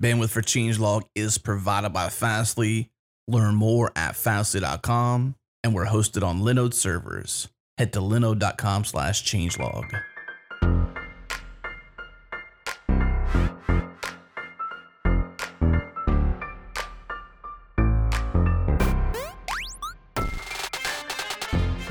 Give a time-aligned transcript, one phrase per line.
[0.00, 2.90] Bandwidth for Changelog is provided by Fastly.
[3.28, 5.34] Learn more at fastly.com,
[5.64, 7.48] and we're hosted on Linode servers.
[7.78, 9.90] Head to linode.com slash changelog.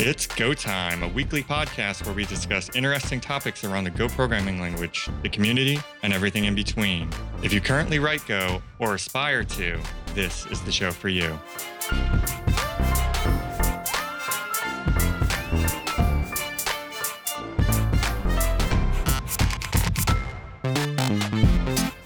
[0.08, 4.62] It's Go Time, a weekly podcast where we discuss interesting topics around the Go programming
[4.62, 7.10] language, the community, and everything in between.
[7.42, 9.80] If you currently write Go or aspire to,
[10.14, 11.32] this is the show for you.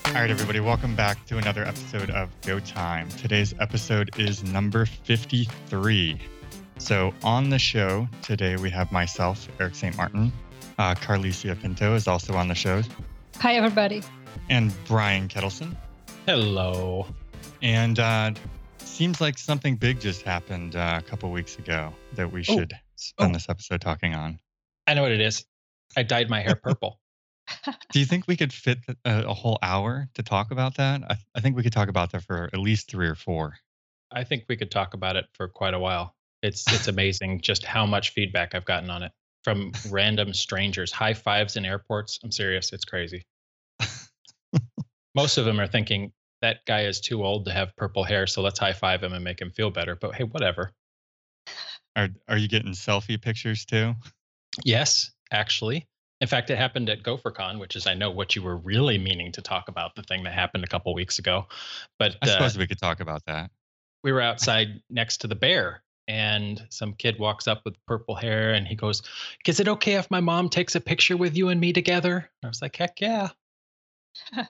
[0.06, 3.10] All right, everybody, welcome back to another episode of Go Time.
[3.10, 6.18] Today's episode is number 53.
[6.80, 9.96] So, on the show today, we have myself, Erik St.
[9.98, 10.32] Martin.
[10.78, 12.82] Uh, Carlisia Pinto is also on the show,
[13.38, 14.02] Hi, everybody.
[14.50, 15.76] and Brian Ketelsen.
[16.26, 17.06] Hello.
[17.62, 18.32] And uh,
[18.80, 22.44] seems like something big just happened uh, a couple weeks ago that we Oh.
[22.56, 23.34] should spend Oh.
[23.34, 24.40] this episode talking on.
[24.88, 25.46] I know what it is.
[25.98, 27.00] I dyed my hair purple.
[27.92, 31.02] Do you think we could fit a, a whole hour to talk about that?
[31.10, 33.56] I, I think we could talk about that for at least three or four.
[34.12, 36.16] I think we could talk about it for quite a while.
[36.42, 39.12] It's it's amazing just how much feedback I've gotten on it
[39.44, 40.92] from random strangers.
[40.92, 42.20] High fives in airports.
[42.24, 42.72] I'm serious.
[42.74, 43.26] It's crazy.
[45.16, 48.42] Most of them are thinking that guy is too old to have purple hair, so
[48.42, 49.96] let's high five him and make him feel better.
[49.96, 50.72] But hey, whatever.
[51.96, 53.96] Are are you getting selfie pictures too?
[54.64, 55.88] Yes, actually.
[56.22, 59.32] In fact, it happened at GopherCon, which is I know what you were really meaning
[59.34, 61.48] to talk about, the thing that happened a couple weeks ago.
[61.98, 63.52] But I uh, suppose we could talk about that.
[64.04, 68.54] we were outside next to the bear and some kid walks up with purple hair
[68.54, 69.02] and he goes
[69.48, 72.48] is it okay if my mom takes a picture with you and me together i
[72.48, 73.30] was like heck yeah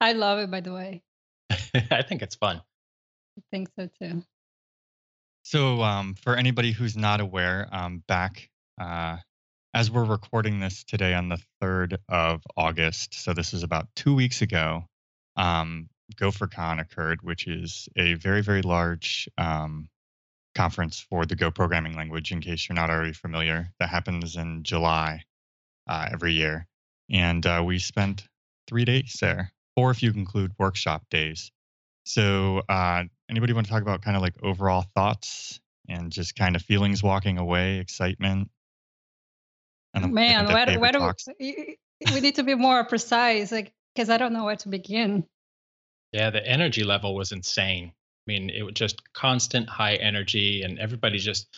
[0.00, 1.02] I love it, by the way.
[1.90, 2.62] i think it's fun
[3.38, 4.24] I think so too.
[5.44, 8.50] So, um, for anybody who's not aware, um, back
[8.80, 9.18] uh,
[9.72, 14.14] as we're recording this today on the 3rd of August, so this is about two
[14.14, 14.84] weeks ago,
[15.36, 19.88] um, GopherCon occurred, which is a very, very large um,
[20.58, 23.72] conference for the Go programming language, in case you're not already familiar.
[23.78, 25.22] That happens in July
[25.88, 26.66] uh, every year.
[27.08, 28.26] And uh, we spent
[28.66, 31.52] three days there, or if you include workshop days.
[32.04, 36.56] So, uh, anybody want to talk about kind of like overall thoughts and just kind
[36.56, 38.50] of feelings walking away, excitement?
[39.94, 41.78] And then we Man, can where, where do we,
[42.12, 45.24] we need to be more precise, like because I don't know where to begin.
[46.12, 47.92] yeah the energy level was insane
[48.28, 51.48] i mean it was just constant high energy and everybody just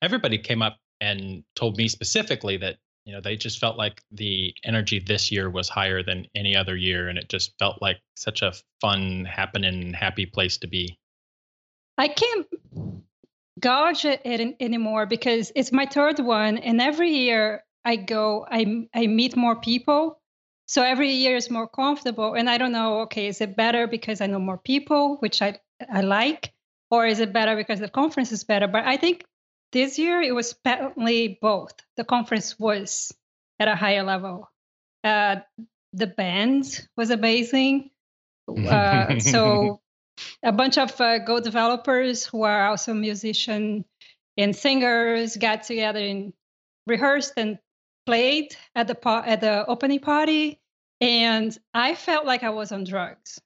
[0.00, 4.54] everybody came up and told me specifically that you know they just felt like the
[4.64, 8.42] energy this year was higher than any other year and it just felt like such
[8.42, 10.98] a fun happening happy place to be
[11.98, 12.46] I can't
[13.60, 18.88] gauge it an- anymore because it's my third one, and every year I go, I
[18.94, 20.18] I meet more people.
[20.72, 23.00] So every year is more comfortable, and I don't know.
[23.00, 25.60] Okay, is it better because I know more people, which I
[25.92, 26.54] I like,
[26.90, 28.66] or is it better because the conference is better?
[28.66, 29.26] But I think
[29.72, 31.74] this year it was apparently both.
[31.98, 33.12] The conference was
[33.60, 34.48] at a higher level.
[35.04, 35.40] Uh,
[35.92, 37.90] the band was amazing.
[38.48, 39.82] Uh, so
[40.42, 43.84] a bunch of uh, Go developers who are also musicians
[44.38, 46.32] and singers got together and
[46.86, 47.58] rehearsed and
[48.06, 50.58] played at the pa- at the opening party,
[51.02, 53.40] and I felt like I was on drugs.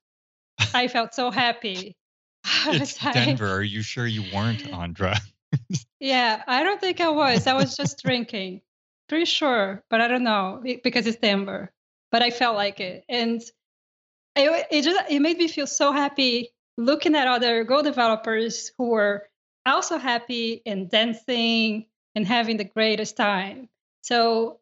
[0.75, 1.97] I felt so happy.
[2.67, 3.49] It's like- Denver.
[3.49, 5.21] Are you sure you weren't on drugs?
[5.99, 7.47] Yeah, I don't think I was.
[7.47, 8.61] I was just drinking.
[9.09, 11.73] Pretty sure, but I don't know because it's Denver.
[12.13, 13.41] But I felt like it, and
[14.37, 18.91] it, it just it made me feel so happy looking at other Go developers who
[18.91, 19.27] were
[19.65, 23.69] also happy and dancing and having the greatest time.
[24.03, 24.61] So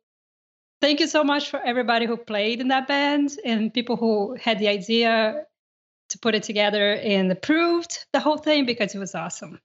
[0.84, 4.58] thank you so much for everybody who played in that band and people who had
[4.58, 5.46] the idea
[6.10, 9.58] to put it together and approved the whole thing because it was awesome.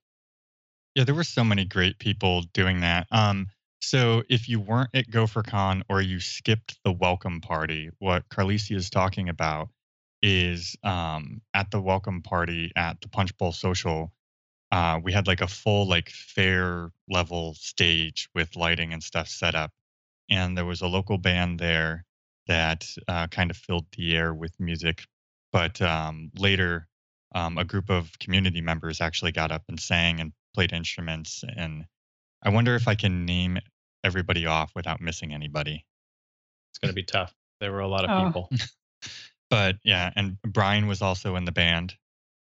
[0.95, 3.05] Yeah, there were so many great people doing that.
[3.11, 3.47] Um,
[3.81, 8.89] so if you weren't at GopherCon or you skipped the welcome party, what Carlisia is
[8.89, 9.67] talking about
[10.23, 14.13] is um, at the welcome party at the Punch Bowl Social,
[14.71, 19.53] uh, we had like a full like fair level stage with lighting and stuff set
[19.53, 19.71] up,
[20.29, 22.05] and there was a local band there
[22.47, 25.05] that uh, kind of filled the air with music.
[25.51, 26.87] But um, later,
[27.35, 31.43] um, a group of community members actually got up and sang and played instruments.
[31.55, 31.85] And
[32.43, 33.59] I wonder if I can name
[34.03, 35.85] everybody off without missing anybody.
[36.71, 37.33] It's going to be tough.
[37.59, 38.25] There were a lot of Oh.
[38.27, 38.49] people.
[39.49, 41.95] But yeah, and Brian was also in the band.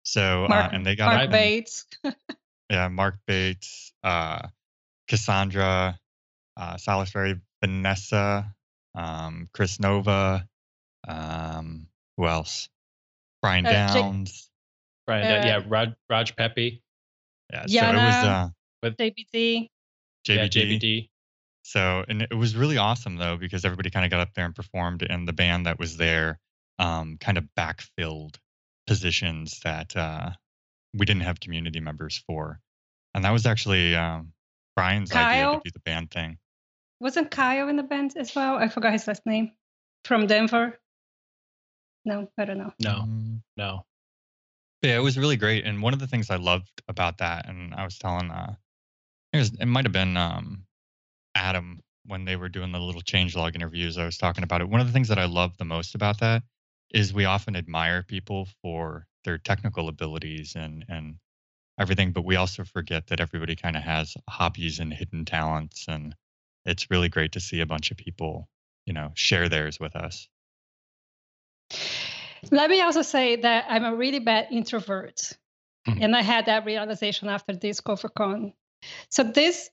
[0.03, 1.85] So uh, and they got Mark up- Bates.
[2.69, 4.47] yeah, Mark Bates, uh,
[5.07, 5.97] Cassandra,
[6.57, 8.55] uh, Salisbury, Vanessa,
[8.95, 10.47] um, Kris Nova,
[11.07, 11.87] um,
[12.17, 12.69] who else?
[13.41, 14.49] Brian Uh, Jake- Downs.
[15.07, 15.23] Right.
[15.23, 15.61] Uh, yeah.
[15.67, 16.81] Raj Raj Pepe.
[17.53, 18.53] yeah, so it was Jaana.
[18.83, 19.69] uh, JBT.
[20.27, 20.79] Yeah, JBD.
[20.79, 21.09] JBD.
[21.63, 24.55] So, and it was really awesome though, because everybody kind of got up there and
[24.55, 26.39] performed, and the band that was there
[26.79, 28.35] um, kind of backfilled
[28.85, 30.31] positions that uh,
[30.93, 32.59] we didn't have community members for.
[33.13, 34.33] And that was actually um,
[34.75, 36.37] Brian's idea to do the band thing.
[36.99, 38.55] Wasn't Kyle in the band as well?
[38.55, 39.51] I forgot his last name.
[40.05, 40.79] From Denver.
[42.05, 42.73] No, I don't know.
[42.79, 43.85] No, Mm, no.
[44.81, 45.65] Yeah, it was really great.
[45.65, 48.55] And one of the things I loved about that, and I was telling, uh,
[49.33, 50.65] it, was, it might have been um,
[51.35, 53.97] Adam when they were doing the little changelog interviews.
[53.97, 54.69] I was talking about it.
[54.69, 56.43] One of the things that I love the most about that
[56.93, 61.15] is we often admire people for their technical abilities and and
[61.79, 66.15] everything, but we also forget that everybody kind of has hobbies and hidden talents, and
[66.67, 68.47] it's really great to see a bunch of people,
[68.85, 70.27] you know, share theirs with us.
[72.51, 75.33] Let me also say that I'm a really bad introvert.
[75.87, 76.03] Mhm.
[76.03, 78.53] And I had that realization after this GopherCon.
[79.09, 79.69] So this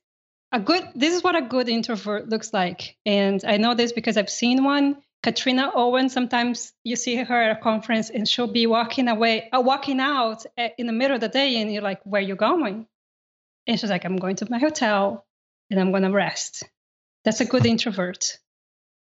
[0.53, 2.97] a good this is what a good introvert looks like.
[3.05, 5.03] And I know this because I've seen one.
[5.23, 9.61] Katrina Owen, sometimes you see her at a conference and she'll be walking away, uh,
[9.61, 12.87] walking out at, in the middle of the day, and you're like, Where you going?
[13.67, 15.27] And she's like, I'm going to my hotel
[15.71, 16.65] and I'm gonna rest.
[17.25, 18.39] That's a good introvert.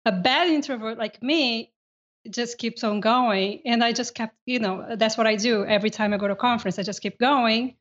[0.05, 1.71] A bad introvert like me
[2.29, 3.61] just keeps on going.
[3.65, 6.33] And I just kept, you know, that's what I do every time I go to
[6.33, 6.77] a conference.
[6.79, 7.75] I just keep going,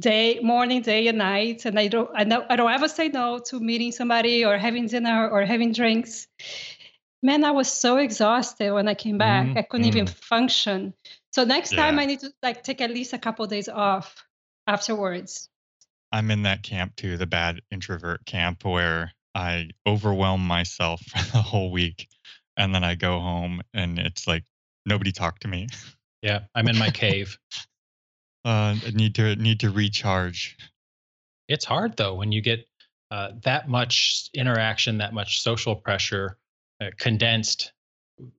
[0.00, 1.64] day, morning, day, and night.
[1.64, 4.86] And I don't, I don't, I don't ever say no to meeting somebody or having
[4.86, 6.26] dinner or having drinks.
[7.22, 9.46] Man, I was so exhausted when I came back.
[9.46, 10.94] Mhm, I couldn't even function.
[11.32, 14.24] So next time I need to like take at least a couple days off
[14.66, 15.48] afterwards.
[16.10, 21.42] I'm in that camp too, the bad introvert camp, where I overwhelm myself for the
[21.42, 22.08] whole week,
[22.56, 24.44] and then I go home and it's like
[24.86, 25.68] nobody talk to me.
[26.22, 27.38] Yeah, I'm in my cave.
[28.44, 30.58] Uh, I need to need to recharge.
[31.48, 32.68] It's hard though when you get
[33.10, 36.36] uh, that much interaction, that much social pressure
[36.80, 37.72] uh, condensed,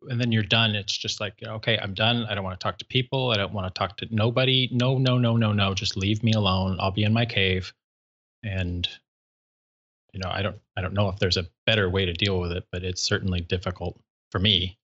[0.10, 0.76] and then you're done.
[0.76, 2.26] It's just like, okay, I'm done.
[2.30, 3.32] I don't want to talk to people.
[3.32, 4.70] I don't want to talk to nobody.
[4.72, 5.74] No, no, no, no, no.
[5.74, 6.78] Just leave me alone.
[6.80, 7.74] I'll be in my cave.
[8.44, 8.88] And
[10.14, 12.52] you know, I don't, I don't know if there's a better way to deal with
[12.52, 14.00] it, but it's certainly difficult
[14.32, 14.78] for me.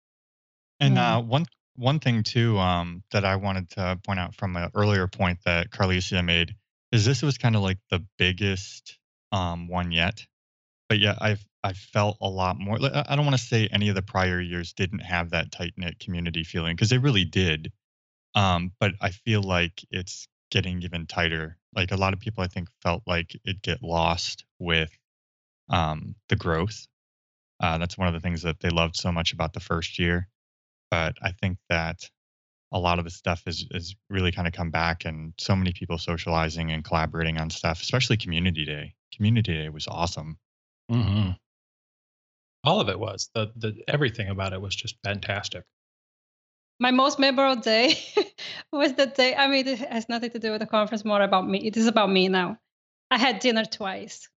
[0.79, 1.45] And uh, one
[1.75, 5.71] one thing too um, that I wanted to point out from an earlier point that
[5.71, 6.55] Carlisia made
[6.91, 8.97] is this was kind of like the biggest
[9.31, 10.25] um, one yet,
[10.89, 12.77] but yeah, I've I felt a lot more.
[12.81, 15.73] I I don't want to say any of the prior years didn't have that tight
[15.77, 17.71] knit community feeling because they really did,
[18.35, 21.57] um, but I feel like it's getting even tighter.
[21.75, 24.89] Like a lot of people, I think, felt like it get lost with
[25.69, 26.87] um, the growth.
[27.59, 30.27] Uh, that's one of the things that they loved so much about the first year
[30.89, 32.09] but I think that
[32.71, 35.73] a lot of the stuff is is really kind of come back and so many
[35.73, 38.93] people socializing and collaborating on stuff, especially community day.
[39.15, 40.37] Community day was awesome.
[40.91, 41.31] Mm-hmm.
[42.63, 45.63] All of it was the the everything about it was just fantastic.
[46.79, 47.97] My most memorable day
[48.71, 49.35] was the day.
[49.35, 51.65] I mean, it has nothing to do with the conference, more about me.
[51.65, 52.59] It is about me now.
[53.09, 54.29] I had dinner twice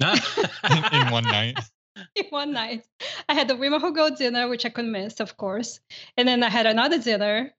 [0.92, 1.58] in one night.
[2.16, 2.84] in one night.
[3.28, 5.80] I had the Women Who Go dinner, which I couldn't miss, of course.
[6.16, 7.52] And then I had another dinner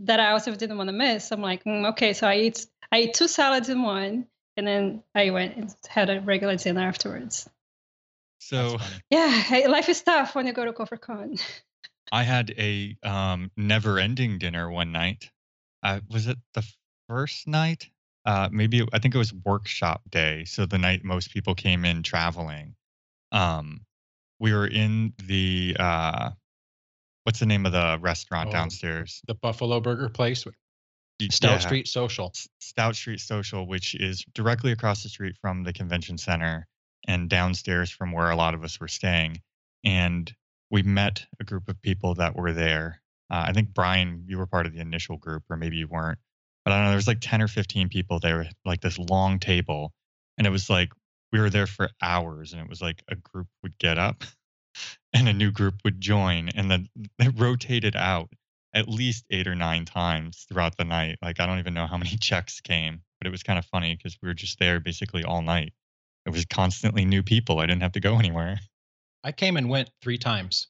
[0.00, 1.32] that I also didn't want to miss.
[1.32, 4.26] I'm like, mm, okay, so I eat I eat two salads in one,
[4.56, 7.48] and then I went and had a regular dinner afterwards.
[8.38, 8.78] So.
[9.10, 11.40] Yeah, life is tough when you go to GopherCon.
[12.12, 15.30] I had a um, never-ending dinner one night.
[15.82, 16.64] Uh, was it the
[17.08, 17.88] first night?
[18.26, 20.44] Uh, maybe I think it was workshop day.
[20.44, 22.74] So the night most people came in traveling.
[23.30, 23.82] Um,
[24.40, 26.30] we were in the uh,
[27.22, 29.22] what's the name of the restaurant Oh, downstairs?
[29.28, 30.44] the Buffalo Burger place,
[31.30, 31.58] Stout yeah.
[31.58, 32.32] Street Social.
[32.58, 36.66] Stout Street Social, which is directly across the street from the convention center
[37.06, 39.40] and downstairs from where a lot of us were staying.
[39.84, 40.32] And
[40.70, 43.00] we met a group of people that were there.
[43.30, 46.18] Uh, I think Brian, you were part of the initial group, or maybe you weren't.
[46.66, 46.90] But I don't know.
[46.90, 49.92] There was like ten or fifteen people there, like this long table,
[50.36, 50.90] and it was like
[51.32, 54.24] we were there for hours, and it was like a group would get up,
[55.14, 56.88] and a new group would join, and then
[57.20, 58.30] they rotated out
[58.74, 61.18] at least eight or nine times throughout the night.
[61.22, 63.94] Like I don't even know how many checks came, but it was kind of funny
[63.94, 65.72] because we were just there basically all night.
[66.26, 67.60] It was constantly new people.
[67.60, 68.58] I didn't have to go anywhere.
[69.22, 70.66] I came and went three times.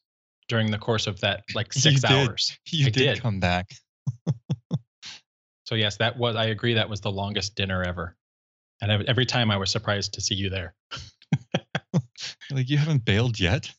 [0.48, 2.10] during the course of that like You six did.
[2.10, 2.58] hours.
[2.70, 3.20] You I did, did.
[3.22, 3.70] come back.
[5.66, 8.16] So yes, that was I agree that was the longest dinner ever.
[8.80, 10.74] And every time I was surprised to see you there.
[12.50, 13.70] Like you haven't bailed yet.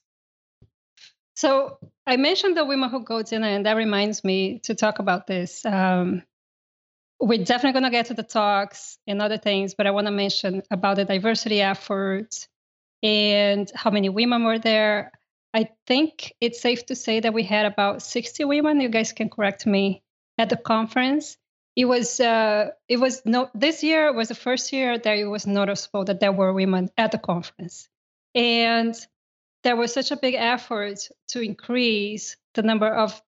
[1.36, 5.28] So I mentioned the women who go dinner, and that reminds me to talk about
[5.28, 5.66] this.
[5.66, 6.24] Um,
[7.20, 10.12] we're definitely going to get to the talks and other things, but I want to
[10.12, 12.48] mention about the diversity efforts
[13.02, 15.12] and how many women were there.
[15.54, 18.82] I think it's safe to say that we had about 60 women.
[18.82, 20.04] You guys can correct me
[20.38, 21.38] at the conference.
[21.78, 25.46] It was uh, it was no this year was the first year that it was
[25.46, 27.88] noticeable that there were women at the conference,
[28.34, 28.96] and
[29.64, 33.22] there was such a big effort to increase the number of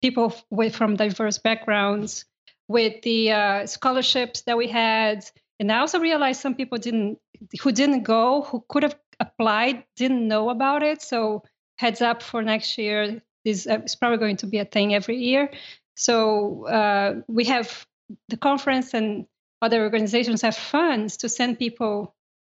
[0.00, 2.24] people with from diverse backgrounds
[2.68, 5.24] with the uh, scholarships that we had.
[5.58, 7.18] And i also realized some people didn't
[7.60, 11.02] who didn't go who could have applied didn't know about it.
[11.02, 11.42] So
[11.78, 15.16] heads up for next year this uh, is probably going to be a thing every
[15.16, 15.50] year.
[15.96, 17.87] So uh, we have
[18.28, 19.26] the conference and
[19.60, 22.14] other organizations have funds to send people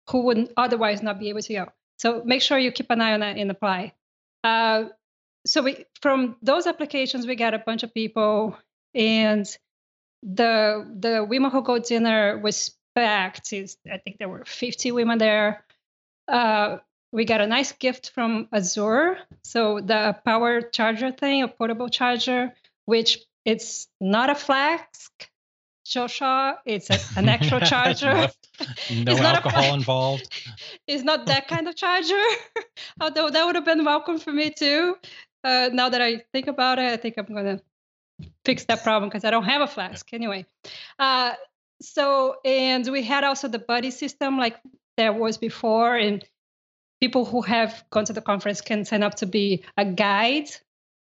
[0.09, 1.71] who wouldn't otherwise not be able to go
[2.03, 3.93] so make sure you keep an eye on that and apply.
[4.43, 4.85] Uh,
[5.45, 8.57] so we from those applications we got a bunch of people,
[8.93, 9.45] and
[10.21, 13.53] the the women who go dinner was packed.
[13.53, 15.65] I think there were 50 women there.
[16.27, 16.77] Uh,
[17.13, 22.53] we got a nice gift from Azure, so the power charger thing, a portable charger,
[22.85, 25.29] which it's not a flask.
[25.83, 28.13] Joshua, it's a, an actual charger.
[28.13, 28.27] no
[28.89, 30.27] It's not a alcohol involved.
[30.87, 32.21] it's not that kind of charger.
[33.01, 34.95] Although that would have been welcome for me too.
[35.43, 37.59] Uh, now that I think about it, I think I'm gonna
[38.45, 40.45] fix that problem because I don't have a flask anyway.
[40.97, 41.33] Uh,
[41.81, 44.57] so and we had also the buddy system like
[44.95, 46.23] there was before, and
[47.01, 50.49] people who have gone to the conference can sign up to be a guide,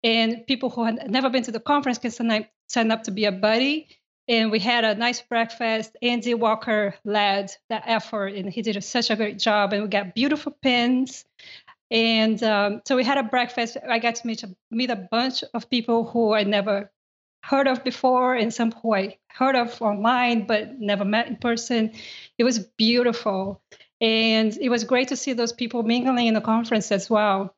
[0.04, 3.32] and people who had never been to the conference can sign up to be a
[3.32, 3.88] buddy
[4.28, 5.96] and we had a nice breakfast.
[6.02, 9.74] Andy Walker led that effort, and he did such a great job.
[9.74, 11.26] And we got beautiful pins,
[11.92, 13.78] and um, so we had a breakfast.
[13.88, 16.92] I got to meet a, meet a bunch of people who I never
[17.44, 21.92] heard of before, and some who I heard of online but never met in person.
[22.38, 23.62] It was beautiful,
[24.02, 27.56] and it was great to see those people mingling in the conference as well.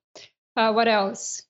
[0.57, 1.46] Uh, what else?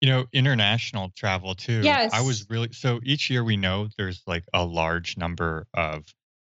[0.00, 1.82] You know, international travel too.
[2.12, 6.04] I was really so each year we know there's like a large number of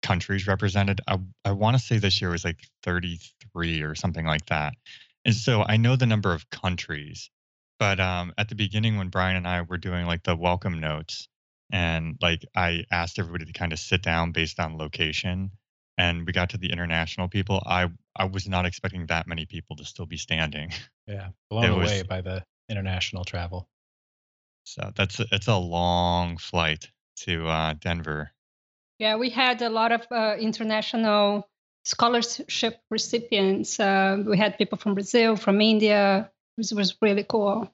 [0.01, 1.01] countries represented.
[1.07, 4.73] I I want to say this year was like 33 or something like that.
[5.25, 7.29] And so I know the number of countries,
[7.79, 11.27] but um at the beginning when Brian and I were doing like the welcome notes
[11.71, 15.51] and like I asked everybody to kind of sit down based on location
[15.97, 19.75] and we got to the international people, I I was not expecting that many people
[19.75, 20.71] to still be standing.
[21.07, 23.67] Yeah, blown It was- away by the international travel.
[24.63, 28.31] So that's it's a long flight to uh, Denver.
[28.99, 31.47] Yeah, we had a lot of uh, international
[31.83, 33.79] scholarship recipients.
[33.79, 36.31] Uh, we had people from Brazil, from India.
[36.57, 37.71] It was, was really cool.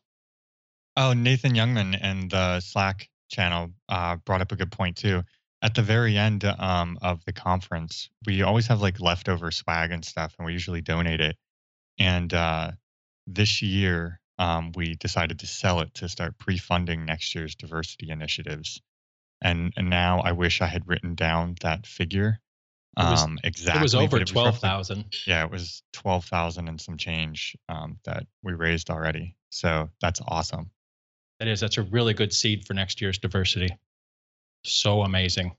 [0.97, 5.23] Oh, Nathan Youngman and the Slack channel uh, brought up a good point too.
[5.61, 10.03] At the very end um, of the conference, we always have like leftover swag and
[10.03, 11.37] stuff, and we usually donate it.
[11.99, 12.71] And uh,
[13.27, 18.81] this year, um, we decided to sell it to start pre-funding next year's diversity initiatives.
[19.41, 22.39] And and now I wish I had written down that figure
[22.97, 23.79] It was- um, exactly.
[23.79, 25.05] it was over twelve thousand.
[25.25, 29.35] yeah, it was twelve thousand and some change um, that we raised already.
[29.49, 30.71] So that's awesome.
[31.39, 33.69] That is, that's a really good seed for next year's diversity.
[34.63, 35.55] So amazing.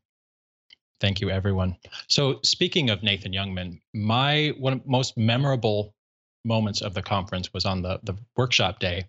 [1.00, 1.76] Thank you, everyone.
[2.07, 5.93] So, speaking of Nathan Youngman, my one of most memorable
[6.45, 9.05] moments of the conference was on the, the workshop day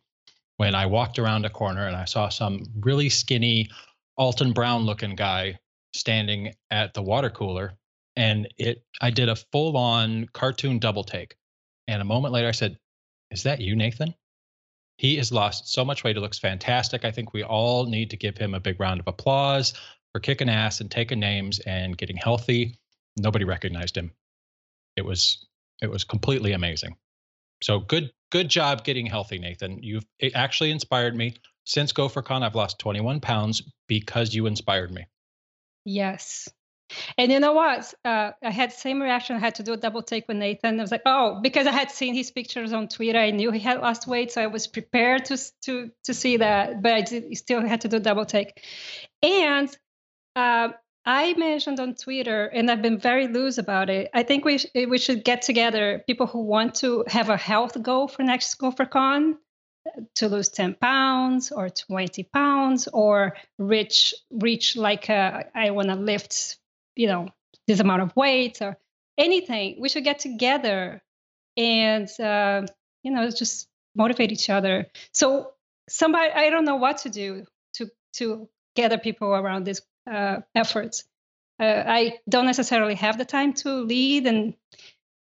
[0.57, 3.69] when I walked around a corner and I saw some really skinny
[4.17, 5.59] Alton Brown looking guy
[5.93, 7.73] standing at the water cooler.
[8.15, 11.35] And it I did a full on cartoon double take.
[11.87, 12.77] And a moment later I said,
[13.31, 14.13] Is that you, Nathan?
[14.97, 16.17] He has lost so much weight.
[16.17, 17.03] It looks fantastic.
[17.03, 19.73] I think we all need to give him a big round of applause
[20.11, 22.77] for kicking ass and taking names and getting healthy.
[23.17, 24.11] Nobody recognized him.
[24.95, 25.47] It was
[25.81, 26.95] it was completely amazing.
[27.63, 29.81] So good good job getting healthy, Nathan.
[29.81, 30.05] You've
[30.35, 31.35] actually inspired me.
[31.65, 35.07] Since GopherCon, I've lost 21 pounds because you inspired me.
[35.85, 36.49] Yes.
[37.17, 37.93] And you know what?
[38.03, 39.37] Uh, I had the same reaction.
[39.37, 40.77] I had to do a double take with Nathan.
[40.77, 43.17] I was like, oh, because I had seen his pictures on Twitter.
[43.17, 46.81] I knew he had lost weight, so I was prepared to to to see that.
[46.81, 48.61] But I did, still had to do a double take.
[49.21, 49.75] And
[50.35, 50.69] uh,
[51.05, 54.09] I mentioned on Twitter, and I've been very loose about it.
[54.13, 57.81] I think we sh- we should get together people who want to have a health
[57.81, 59.37] goal for next GopherCon
[60.15, 65.95] to lose 10 pounds or 20 pounds or reach reach like a, I want to
[65.95, 66.57] lift
[66.95, 67.27] you know
[67.67, 68.77] this amount of weight or
[69.17, 71.01] anything we should get together
[71.57, 72.65] and uh,
[73.03, 75.51] you know just motivate each other so
[75.87, 81.03] somebody i don't know what to do to to gather people around these uh, efforts
[81.59, 84.53] uh, i don't necessarily have the time to lead and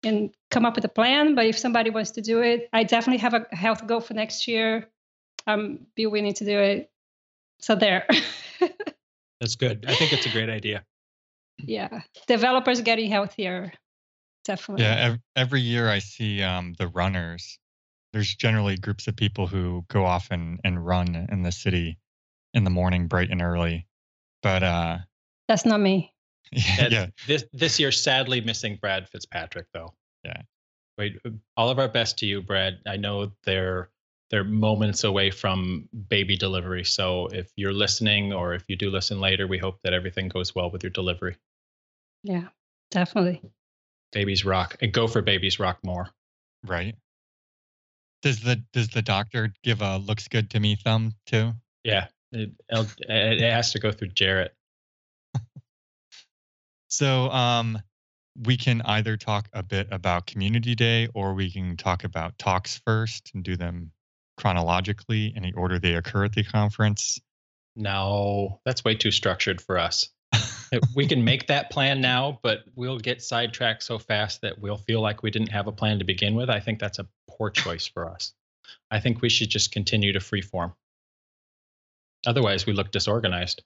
[0.05, 1.35] and come up with a plan.
[1.35, 4.49] But if somebody wants to do it, I definitely have a health goal for next
[4.49, 4.89] year.
[5.47, 6.91] I'm be willing to do it.
[7.61, 8.07] So there.
[9.41, 9.85] That's good.
[9.89, 10.85] I think it's a great idea.
[11.59, 13.73] Yeah, developers getting healthier,
[14.45, 14.85] definitely.
[14.85, 17.59] Yeah, every, every year I see um, the runners.
[18.13, 21.99] There's generally groups of people who go off and, and run in the city
[22.55, 23.88] in the morning, bright and early.
[24.43, 24.99] But uh,
[25.47, 26.13] that's not me.
[26.51, 27.07] Yeah, yeah.
[27.27, 29.93] This this year, sadly missing Brad Fitzpatrick though.
[30.25, 30.41] Yeah.
[30.97, 32.79] Wait, uh, all of our best to you, Brad.
[32.87, 33.91] I know they're
[34.31, 36.85] they're moments away from baby delivery.
[36.85, 40.55] So if you're listening, or if you do listen later, we hope that everything goes
[40.55, 41.37] well with your delivery.
[42.23, 42.49] Yeah,
[42.91, 43.43] definitely.
[44.13, 46.09] Babies rock, and go for babies rock more.
[46.67, 46.97] Right.
[48.23, 51.53] Does the does the doctor give a looks good to me thumb too?
[51.85, 54.51] Yeah, it, it has to go through Gerrit.
[56.91, 57.79] So um,
[58.47, 62.81] we can either talk a bit about Community Day or we can talk about talks
[62.85, 63.93] first and do them
[64.37, 67.21] chronologically in the order they occur at the conference.
[67.77, 70.09] No, that's way too structured for us.
[70.97, 75.01] we can make that plan now, but we'll get sidetracked so fast that we'll feel
[75.01, 76.51] like we didn't have a plan to begin with.
[76.51, 78.33] I think that's a poor choice for us.
[78.91, 80.75] I think we should just continue to freeform.
[82.29, 83.63] Otherwise, we look disorganized.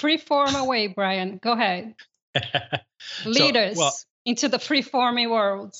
[0.00, 1.38] Freeform away, Brian.
[1.42, 1.94] Go ahead.
[3.26, 5.74] Leaders so, well, into the free-forming world.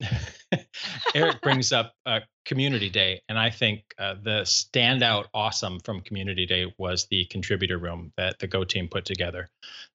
[1.14, 6.46] Erik brings up uh, Community Day, and I think uh, the standout awesome from Community
[6.46, 9.48] Day was the contributor room that the Go team put together.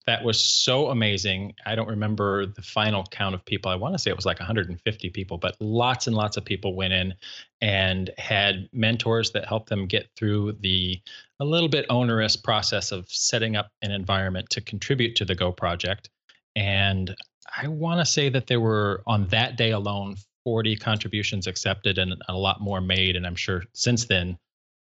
[0.06, 1.54] That was so amazing.
[1.66, 3.70] I don't remember the final count of people.
[3.70, 6.76] I want to say it was like 150 people, but lots and lots of people
[6.76, 7.13] went in
[7.62, 11.00] and had mentors that helped them get through the
[11.39, 15.52] a little bit onerous process of setting up an environment to contribute to the Go
[15.52, 16.10] project.
[16.56, 17.15] And
[17.56, 20.15] I want to say that there were on that day alone
[20.48, 23.18] 40 contributions accepted and a lot more made.
[23.18, 24.38] And I'm sure since then,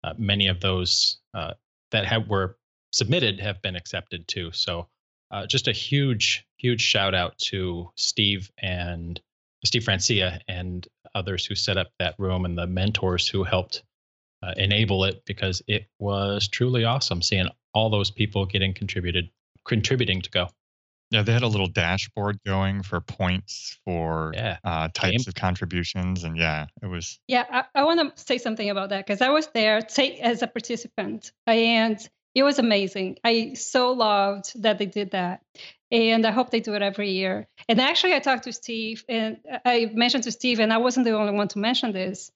[0.05, 1.55] uh, many of those uh,
[1.90, 2.57] that have were
[2.92, 4.53] submitted have been accepted too.
[4.53, 4.87] So
[5.33, 9.21] uh, just a huge, huge shout out to Steve and
[9.64, 13.83] Steve Francia and others who set up that room and the mentors who helped
[14.44, 19.29] uh, enable it because it was truly awesome seeing all those people getting contributed
[19.66, 20.47] contributing to go.
[21.11, 24.59] Yeah, they had a little dashboard going for points for yeah.
[24.62, 25.29] uh, types Game.
[25.29, 27.18] of contributions, and yeah, it was.
[27.27, 30.42] Yeah, I, I want to say something about that because I was there say, as
[30.42, 31.99] a participant, and
[32.35, 33.18] it was amazing.
[33.25, 35.40] I so loved that they did that,
[35.90, 37.49] and I hope they do it every year.
[37.71, 41.12] And actually, I talked to Steve, and I mentioned to Steve, and I wasn't the
[41.12, 42.31] only one to mention this,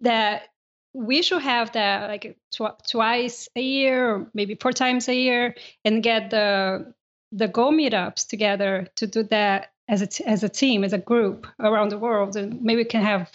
[0.00, 0.48] that
[0.92, 5.54] we should have that like tw- twice a year or maybe four times a year
[5.84, 6.92] and get the
[7.32, 11.46] the go meetups together to do that as a, as a team as a group
[11.58, 13.30] around the world and maybe we can have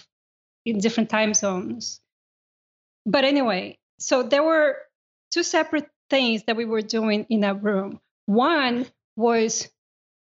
[0.66, 2.02] in different time zones.
[3.06, 4.78] But anyway so there were
[5.32, 8.00] two separate things that we were doing in that room.
[8.26, 9.70] One was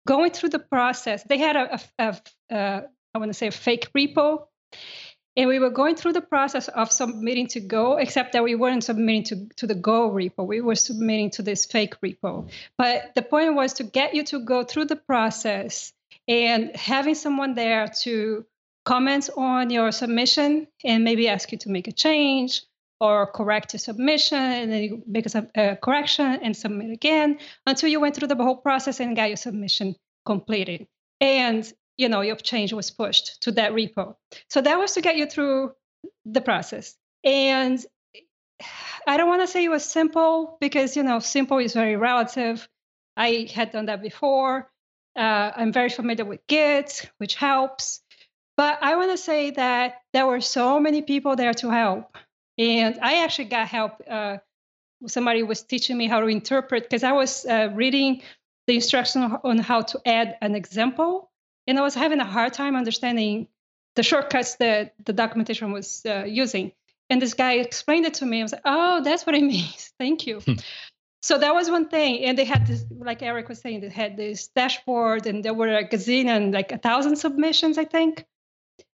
[0.06, 1.22] going through the process.
[1.24, 2.20] They had a, a, a,
[2.54, 2.82] a
[3.14, 4.46] I want to say a fake repo
[5.36, 8.84] and we were going through the process of submitting to Go, except that we weren't
[8.84, 10.46] submitting to, to the Go repo.
[10.46, 12.50] We were submitting to this fake repo.
[12.78, 15.92] But the point was to get you to go through the process
[16.28, 18.46] and having someone there to
[18.84, 22.62] comment on your submission and maybe ask you to make a change
[23.00, 27.88] or correct your submission and then you make a, a correction and submit again until
[27.88, 30.86] you went through the whole process and got your submission completed.
[31.20, 34.16] And you know your change was pushed to that repo.
[34.50, 35.72] So that was to get you through
[36.24, 36.94] the process.
[37.22, 37.84] And
[39.06, 42.68] i don't want to say it was simple because you know simple is very relative.
[43.16, 44.70] I had done that before.
[45.16, 48.00] Uh, i'm very familiar with git which helps.
[48.56, 52.16] But i want to say that there were so many people there to help.
[52.58, 54.38] And i actually got help uh,
[55.06, 58.22] somebody was teaching me how to interpret because i was uh, reading
[58.66, 61.30] the instruction on how to add an example
[61.66, 63.48] and I was having a hard time understanding
[63.96, 66.72] the shortcuts that the documentation was uh, using.
[67.10, 68.40] And this guy explained it to me.
[68.40, 69.92] I was like, oh, that's what it means.
[69.98, 70.40] Thank you.
[70.40, 70.54] Hmm.
[71.22, 72.24] So that was one thing.
[72.24, 75.74] And they had this, like Erik was saying, they had this dashboard and there were
[75.74, 78.24] a gazillion, like a thousand submissions, I think.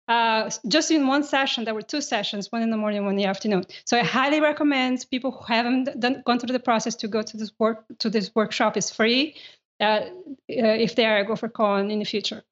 [0.07, 1.65] uh, just in one session.
[1.65, 3.63] There were two sessions, one in the morning, one in the afternoon.
[3.85, 7.37] So I highly recommend people who haven't done, gone through the process to go to
[7.37, 8.75] this work to this workshop.
[8.75, 9.35] It's free
[9.79, 12.43] if they are a GopherCon in the future.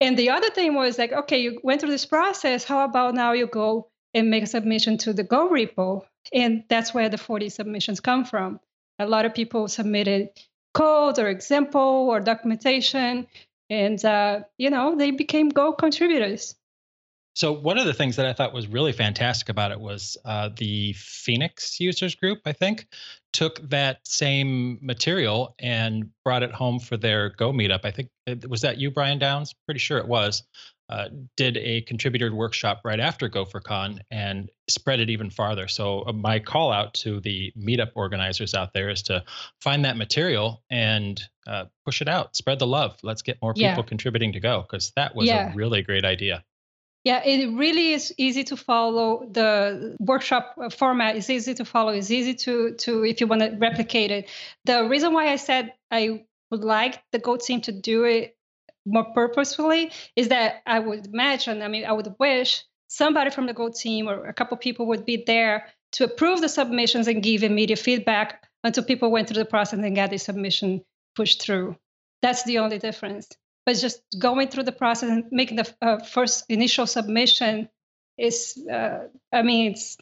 [0.00, 2.64] And the other thing was like, okay, you went through this process.
[2.64, 6.02] How about now you go and make a submission to the Go repo?
[6.32, 8.58] And that's where the 40 submissions come from.
[8.98, 10.30] A lot of people submitted
[10.74, 13.26] code or example or documentation,
[13.70, 16.54] and uh, you know they became Go contributors.
[17.34, 20.50] So one of the things that I thought was really fantastic about it was uh,
[20.54, 22.40] the Phoenix users group.
[22.44, 22.86] I think
[23.32, 27.84] took that same material and brought it home for their Go meetup.
[27.84, 28.10] I think
[28.48, 29.54] was that you, Brian Downs.
[29.66, 30.42] Pretty sure it was.
[30.90, 35.66] Uh, did a contributor workshop right after GopherCon and spread it even farther.
[35.66, 39.24] So uh, my call out to the meetup organizers out there is to
[39.62, 42.98] find that material and uh, push it out, spread the love.
[43.02, 43.82] Let's get more people yeah.
[43.82, 45.50] contributing to Go because that was yeah.
[45.50, 46.44] a really great idea.
[47.04, 49.26] Yeah, it really is easy to follow.
[49.28, 51.92] The workshop format is easy to follow.
[51.92, 54.28] It's easy to to if you want to replicate it.
[54.64, 58.36] The reason why I said I would like the Go team to do it
[58.86, 63.54] more purposefully is that I would imagine, I mean, I would wish somebody from the
[63.54, 67.42] Go team or a couple people would be there to approve the submissions and give
[67.42, 70.84] immediate feedback until people went through the process and got the submission
[71.16, 71.76] pushed through.
[72.22, 73.28] That's the only difference
[73.64, 77.68] but just going through the process and making the uh, first initial submission
[78.18, 79.00] is uh,
[79.32, 79.96] i mean it's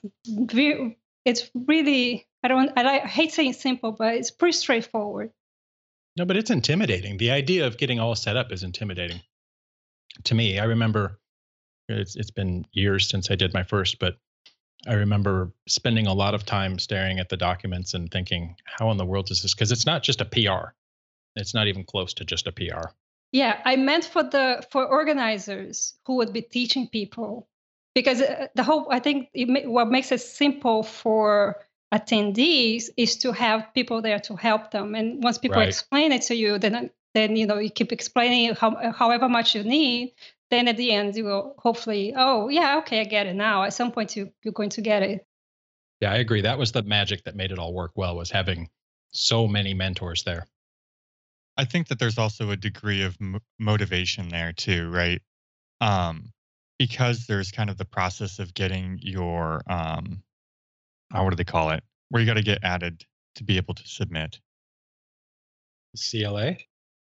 [1.24, 5.30] it's really i don't I, I hate saying simple but it's pretty straightforward.
[6.16, 7.18] No but it's intimidating.
[7.18, 9.20] The idea of getting all set up is intimidating
[10.24, 10.58] to me.
[10.58, 11.20] I remember
[11.88, 14.16] it's it's been years since i did my first but
[14.86, 18.96] i remember spending a lot of time staring at the documents and thinking how in
[18.96, 19.54] the world is this?
[19.54, 20.72] Because it's not just a pr
[21.36, 22.90] it's not even close to just a pr
[23.32, 27.48] yeah, I meant for the for organizers who would be teaching people,
[27.94, 31.56] because uh, the whole I think it, what makes it simple for
[31.92, 34.94] attendees is to have people there to help them.
[34.94, 35.68] And once people right.
[35.68, 39.62] explain it to you, then then you know you keep explaining how, however much you
[39.62, 40.14] need.
[40.50, 43.62] Then at the end, you will hopefully, oh yeah, okay, I get it now.
[43.62, 45.26] At some point, you you're going to get it.
[46.00, 46.40] Yeah, I agree.
[46.40, 48.16] That was the magic that made it all work well.
[48.16, 48.68] Was having
[49.12, 50.46] so many mentors there.
[51.60, 55.20] I think that there's also a degree of m- motivation there too, right?
[55.82, 56.32] Um,
[56.78, 60.22] because there's kind of the process of getting your um,
[61.12, 61.84] how what do they call it?
[62.08, 64.40] Where you got to get added to be able to submit.
[65.94, 66.56] CLA.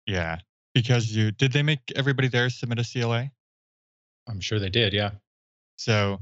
[0.07, 0.39] Yeah,
[0.73, 3.29] because you did they make everybody there submit a CLA?
[4.27, 4.91] I'm sure they did.
[4.91, 5.11] Yeah.
[5.75, 6.17] So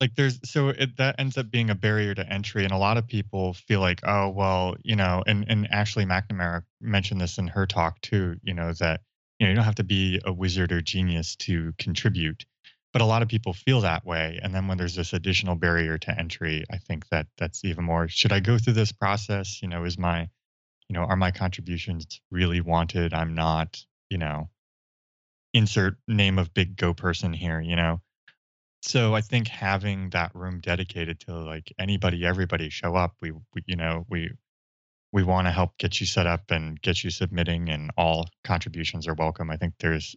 [0.00, 2.96] like there's so it, that ends up being a barrier to entry and a lot
[2.96, 7.46] of people feel like oh well you know and and ashley mcnamara mentioned this in
[7.46, 9.02] her talk too you know that
[9.38, 12.44] you know you don't have to be a wizard or genius to contribute
[12.92, 15.98] but a lot of people feel that way and then when there's this additional barrier
[15.98, 19.60] to entry i think that that's even more should i go through this process?
[19.62, 20.28] You know is my
[20.88, 23.12] you know are my contributions really wanted?
[23.14, 24.48] I'm not you know
[25.52, 28.00] insert name of big go person here you know
[28.82, 33.14] so I think having that room dedicated to like anybody, everybody show up.
[33.20, 34.30] We, we you know, we
[35.12, 39.06] we want to help get you set up and get you submitting, and all contributions
[39.06, 39.50] are welcome.
[39.50, 40.16] I think there's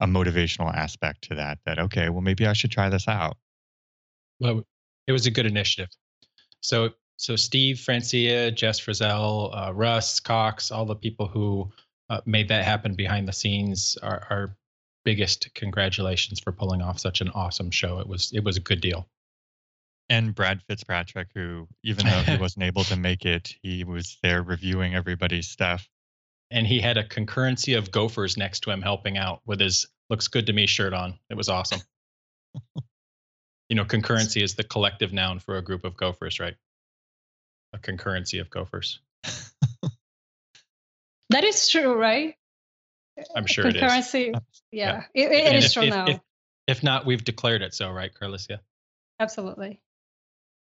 [0.00, 1.58] a motivational aspect to that.
[1.66, 3.36] That okay, well maybe I should try this out.
[4.40, 4.62] Well,
[5.06, 5.90] it was a good initiative.
[6.60, 11.70] So so Steve, Francia, Jess Frazelle, uh, Russ Cox, all the people who
[12.08, 14.56] uh, made that happen behind the scenes are, are
[15.04, 17.98] biggest congratulations for pulling off such an awesome show.
[18.00, 19.08] It was it was a good deal.
[20.10, 24.42] And Brad Fitzpatrick, who even though he wasn't able to make it, he was there
[24.42, 25.88] reviewing everybody's stuff.
[26.50, 30.28] And he had a concurrency of gophers next to him helping out with his looks
[30.28, 31.18] good to me shirt on.
[31.28, 31.80] It was awesome.
[33.68, 36.56] you know, concurrency is the collective noun for a group of gophers, right?
[37.74, 39.00] A concurrency of gophers.
[41.28, 42.34] that is true, right?
[43.34, 44.28] I'm sure concurrency.
[44.28, 44.62] it is.
[44.70, 45.26] Yeah, yeah.
[45.26, 46.06] it, it is if, true if, now.
[46.06, 46.20] If,
[46.66, 48.58] if not, we've declared it so, right, Carlisia?
[49.20, 49.80] Absolutely.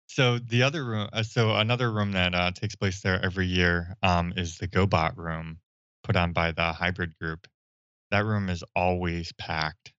[0.08, 3.96] So the other room, uh, so another room that uh, takes place there every year
[4.02, 5.60] um, is the GoBot room,
[6.04, 7.48] put on by the hybrid group.
[8.10, 9.94] That room is always packed,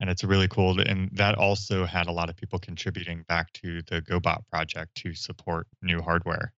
[0.00, 0.78] and it's really cool.
[0.80, 5.14] And that also had a lot of people contributing back to the GoBot project to
[5.14, 6.52] support new hardware.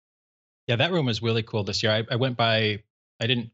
[0.67, 1.93] Yeah, that room was really cool this year.
[1.93, 2.83] I, I went by.
[3.21, 3.51] I didn't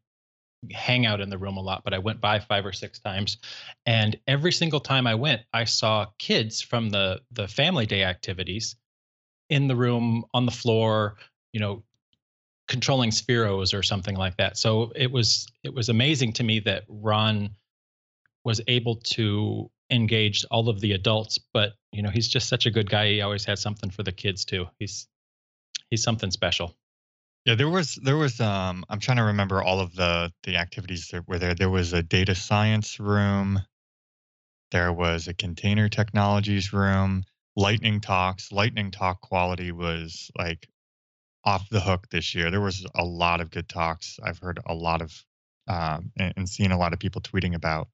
[0.73, 3.39] hang out in the room a lot, but I went by five or six times,
[3.87, 8.77] and every single time I went, I saw kids from the the family day activities
[9.51, 11.17] in the room on the floor,
[11.53, 11.85] you know,
[12.69, 14.57] controlling spheros or something like that.
[14.57, 17.51] So it was it was amazing to me that Ron
[18.45, 22.71] was able to engage all of the adults, but you know, he's just such a
[22.71, 23.09] good guy.
[23.09, 24.67] He always has something for the kids too.
[24.79, 25.07] He's
[25.91, 26.75] he's something special.
[27.45, 31.09] Yeah, there was there was um I'm trying to remember all of the the activities
[31.09, 31.55] that were there.
[31.55, 33.61] There was a data science room.
[34.71, 38.51] There was a container technologies room, lightning talks.
[38.51, 40.69] Lightning talk quality was like
[41.45, 42.51] off the hook this year.
[42.51, 44.19] There was a lot of good talks.
[44.23, 45.13] I've heard a lot of
[45.69, 47.89] um, and, and seen a lot of people tweeting about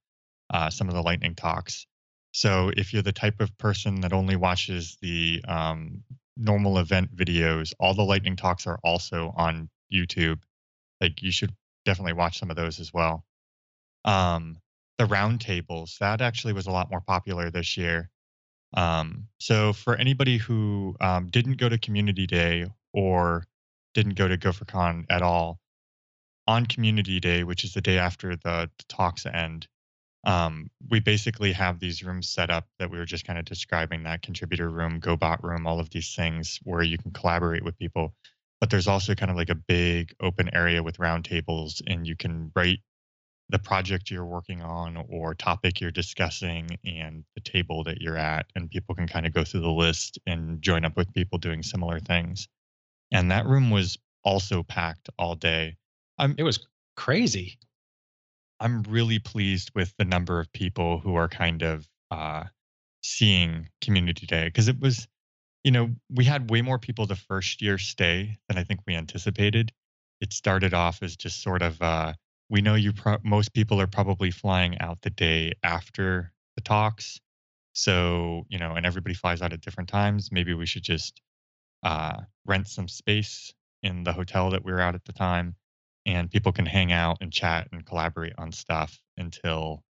[0.51, 1.87] uh, some of the lightning talks.
[2.33, 6.05] So if you're the type of person that only watches the um,
[6.41, 10.41] normal event videos, all the lightning talks are also on YouTube.
[11.01, 13.25] Like you should definitely watch some of those as well.
[14.05, 14.57] Um,
[14.99, 18.11] the roundtables that actually was a lot more popular this year.
[18.75, 23.45] Um, so for anybody who um, didn't go to Community Day or
[23.95, 25.59] didn't go to GopherCon at all,
[26.47, 29.69] on Community Day, which is the day after the, the talks end,
[30.25, 34.03] um, we basically have these rooms set up that we were just kind of describing
[34.03, 38.15] that contributor room, GoBot room, all of these things where you can collaborate with people.
[38.61, 42.53] But there's also kind of like a big open area with roundtables, and you can
[42.55, 42.81] write
[43.49, 48.47] the project you're working on or topic you're discussing and the table that you're at,
[48.55, 51.63] and people can kind of go through the list and join up with people doing
[51.63, 52.47] similar things.
[53.11, 55.77] And that room was also packed all day.
[56.19, 57.59] Um, it was crazy.
[58.61, 62.45] I'm really pleased with the number of people who are kind of uh,
[63.03, 65.09] seeing Community Day because it was,
[65.65, 68.95] you know, we had way more people the first year stay than I think we
[68.95, 69.73] anticipated.
[70.21, 72.13] It started off as just sort of, uh,
[72.51, 77.19] we know you, pro- most people are probably flying out the day after the talks.
[77.73, 80.31] So, you know, and everybody flies out at different times.
[80.31, 81.23] Maybe we should just
[81.83, 85.57] uh, rent some space in the hotel that we were out at the time
[86.07, 89.83] and people can hang out and chat and collaborate on stuff until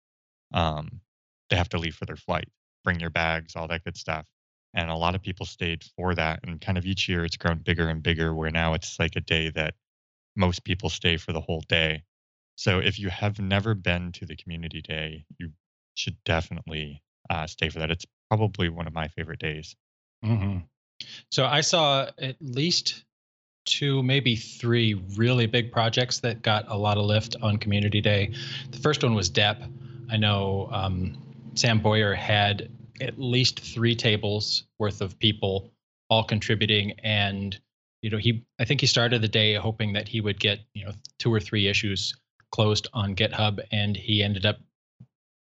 [0.54, 1.02] um,
[1.50, 2.48] they have to leave for their flight.
[2.84, 4.28] Bring your bags, all that good stuff.
[4.74, 6.40] And a lot of people stayed for that.
[6.44, 9.22] And kind of each year it's grown bigger and bigger, where now it's like a
[9.22, 9.76] day that
[10.36, 12.04] most people stay for the whole day.
[12.56, 15.52] So if you have never been to the community day, you
[15.96, 17.92] should definitely uh, stay for that.
[17.92, 19.76] It's probably one of my favorite days.
[20.24, 20.60] Mm-hmm.
[21.32, 23.06] So I saw at least
[23.70, 28.34] two, maybe three really big projects that got a lot of lift on Community Day.
[28.72, 29.62] The first one was DEP.
[30.12, 31.18] I know um,
[31.56, 32.70] Sam Boyer had
[33.02, 35.72] at least three tables worth of people
[36.10, 37.58] all contributing and
[38.02, 40.86] you know he i think he started the day hoping that he would get you
[40.86, 42.16] know two or three issues
[42.52, 44.58] closed on github and he ended up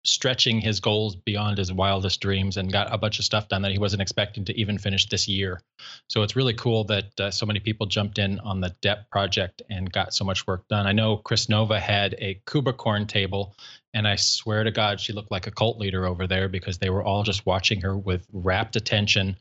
[0.09, 3.73] stretching his goals beyond his wildest dreams and got a bunch of stuff done that
[3.73, 5.61] he wasn't expecting to even finish this year.
[6.09, 9.63] So it's really cool that uh, so many people jumped in on the DEP project
[9.69, 10.87] and got so much work done.
[10.87, 13.55] I know Kris Nova had a Kubicorn table,
[13.95, 16.91] and I swear to God, she looked like a cult leader over there because they
[16.91, 19.37] were all just watching her with rapt attention.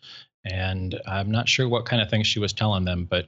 [0.45, 3.27] And I'm not sure what kind of things she was telling them, but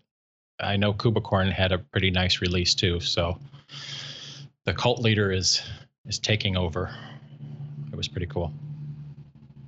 [0.60, 3.00] I know Kubicorn had a pretty nice release too.
[3.00, 3.40] So
[4.66, 5.62] the cult leader is
[6.06, 6.94] is taking over
[8.00, 8.52] was pretty cool.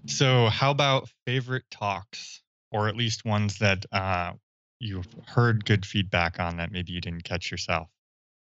[0.07, 2.41] So, how about favorite talks,
[2.71, 4.31] or at least ones that uh,
[4.79, 7.89] you've heard good feedback on that maybe you didn't catch yourself?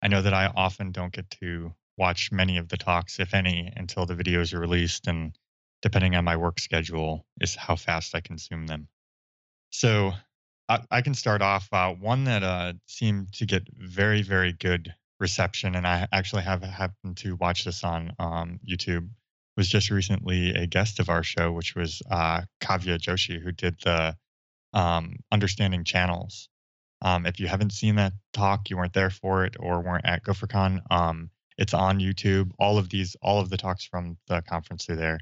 [0.02, 3.74] I know that I often don't get to watch many of the talks, if any,
[3.76, 5.36] until the videos are released, and
[5.82, 8.88] depending on my work schedule, is how fast I consume them.
[9.72, 10.13] So,
[10.70, 11.67] I, I can start off.
[11.72, 16.62] Uh, one that uh, seemed to get very, very good reception, and I actually have
[16.63, 19.10] happened to watch this on um, YouTube
[19.58, 23.76] was just recently a guest of our show, which was uh, Kavya Joshi, who did
[23.84, 24.16] the
[24.74, 26.50] um, Understanding Channels.
[27.02, 30.24] Um, if you haven't seen that talk, you weren't there for it or weren't at
[30.24, 32.52] GopherCon, um, it's on YouTube.
[32.58, 35.20] All of these, all of the talks from the conference are there.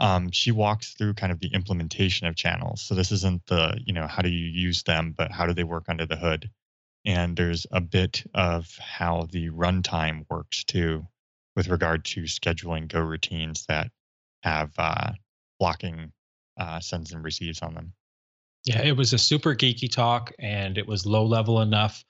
[0.00, 2.82] Um, she walks through kind of the implementation of channels.
[2.82, 5.64] So this isn't the, you know, how do you use them, but how do they
[5.64, 6.50] work under the hood?
[7.04, 11.06] And there's a bit of how the runtime works too
[11.58, 13.90] with regard to scheduling Go routines that
[14.44, 15.10] have uh,
[15.58, 16.12] blocking
[16.56, 17.92] uh, sends and receives on them.
[18.64, 22.04] Yeah, it was a super geeky talk, and it was low level enough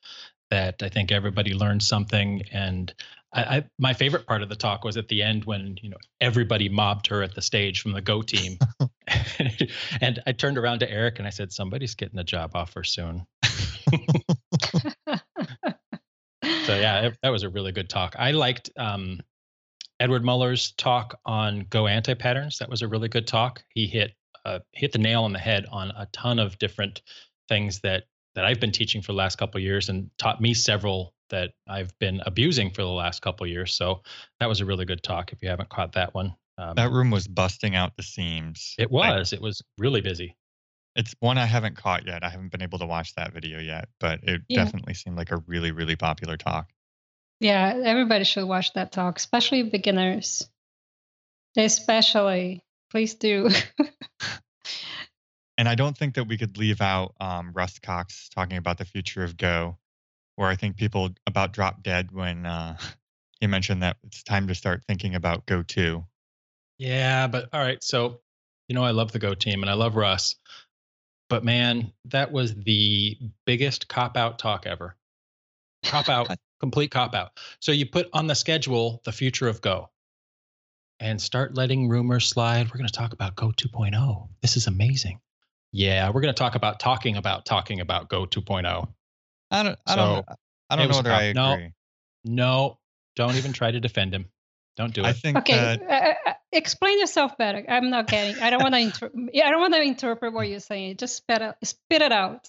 [0.50, 2.42] that I think everybody learned something.
[2.52, 2.92] And
[3.32, 5.96] I, I, my favorite part of the talk was at the end when you know
[6.20, 8.58] everybody mobbed her at the stage from the Go team,
[10.02, 13.26] and I turned around to Erik and I said, "Somebody's getting a job offer soon."
[16.66, 18.14] so yeah, it, that was a really good talk.
[18.18, 19.20] I liked um,
[20.00, 22.58] Edward Muller's talk on Go anti patterns.
[22.58, 23.62] That was a really good talk.
[23.74, 24.12] He hit
[24.44, 27.02] uh, hit the nail on the head on a ton of different
[27.48, 31.14] things that that I've been teaching for the last couple years and taught me several
[31.30, 33.74] that I've been abusing for the last couple years.
[33.74, 34.02] So
[34.40, 35.32] that was a really good talk.
[35.32, 38.74] If you haven't caught that one, Um, That room was busting out the seams.
[38.78, 39.32] it Like, was.
[39.32, 40.37] It was really busy.
[40.96, 42.24] it's one I haven't caught yet.
[42.24, 44.64] I haven't been able to watch that video yet, but it Yeah.
[44.64, 46.70] definitely seemed like a really, really popular talk.
[47.40, 50.48] Yeah, everybody should watch that talk, especially beginners.
[51.57, 53.51] Especially, please do.
[55.59, 58.85] And I don't think that we could leave out um, Russ Cox talking about the
[58.85, 59.77] future of Go,
[60.37, 62.77] where I think people about drop dead when uh,
[63.40, 66.05] he mentioned that it's time to start thinking about Go 2.
[66.79, 67.83] Yeah, but all right.
[67.83, 68.20] So,
[68.68, 70.37] you know, I love the Go team and I love Russ,
[71.29, 74.94] but man, that was the biggest cop out talk ever.
[75.83, 77.31] Cop out, complete cop out.
[77.61, 79.90] So you put on the schedule the future of Go
[81.01, 82.66] and start letting rumors slide.
[82.66, 84.29] We're going to talk about Go 2.0.
[84.42, 85.21] This is amazing.
[85.73, 88.88] Yeah, we're going to talk about talking about talking about Go 2.0.
[89.51, 90.27] I don't, I So, don't,
[90.71, 91.53] I don't know was whether cop- I no.
[91.53, 91.73] agree.
[92.25, 92.79] No,
[93.16, 94.27] don't even try to defend him.
[94.77, 95.07] Don't do it.
[95.07, 95.83] I think okay, that
[96.27, 97.64] uh, uh, explain yourself better.
[97.68, 98.40] I'm not getting.
[98.40, 98.81] I don't want to.
[98.81, 99.11] Inter-
[99.44, 100.99] I don't want to interpret what you're saying.
[100.99, 102.49] Just spit it, spit it out.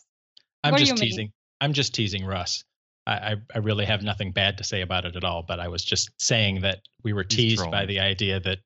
[0.64, 1.02] I'm What just you mean?
[1.10, 1.32] teasing.
[1.62, 2.64] I'm just teasing Russ.
[3.08, 5.44] I, I, really have nothing bad to say about it at all.
[5.48, 8.60] But I was just saying that we were teased by the idea that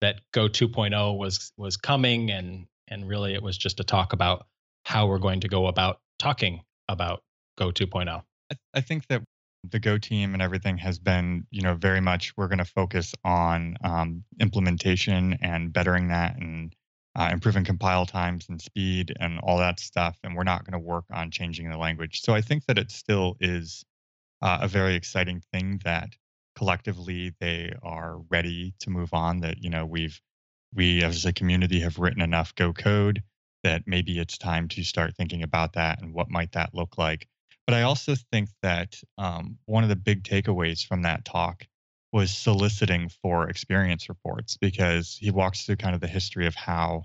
[0.00, 4.46] that Go 2.0 was was coming, and and really it was just a talk about
[4.84, 7.22] how we're going to go about talking about
[7.56, 7.72] Go oh.
[7.72, 8.22] 2.0.
[8.50, 9.22] I, I think that
[9.70, 13.14] the Go team and everything has been, you know, very much we're going to focus
[13.24, 16.74] on um, implementation and bettering that and
[17.16, 20.18] uh, improving compile times and speed and all that stuff.
[20.24, 22.22] And we're not going to work on changing the language.
[22.22, 23.84] So I think that it still is
[24.42, 26.10] uh, a very exciting thing that
[26.56, 29.40] collectively they are ready to move on.
[29.40, 30.20] That you know we've
[30.74, 33.22] we as a community have written enough Go code
[33.62, 37.26] that maybe it's time to start thinking about that and what might that look like.
[37.66, 41.66] But I also think that um, one of the big takeaways from that talk
[42.14, 47.02] was soliciting for experience reports because he walks through kind of the history of how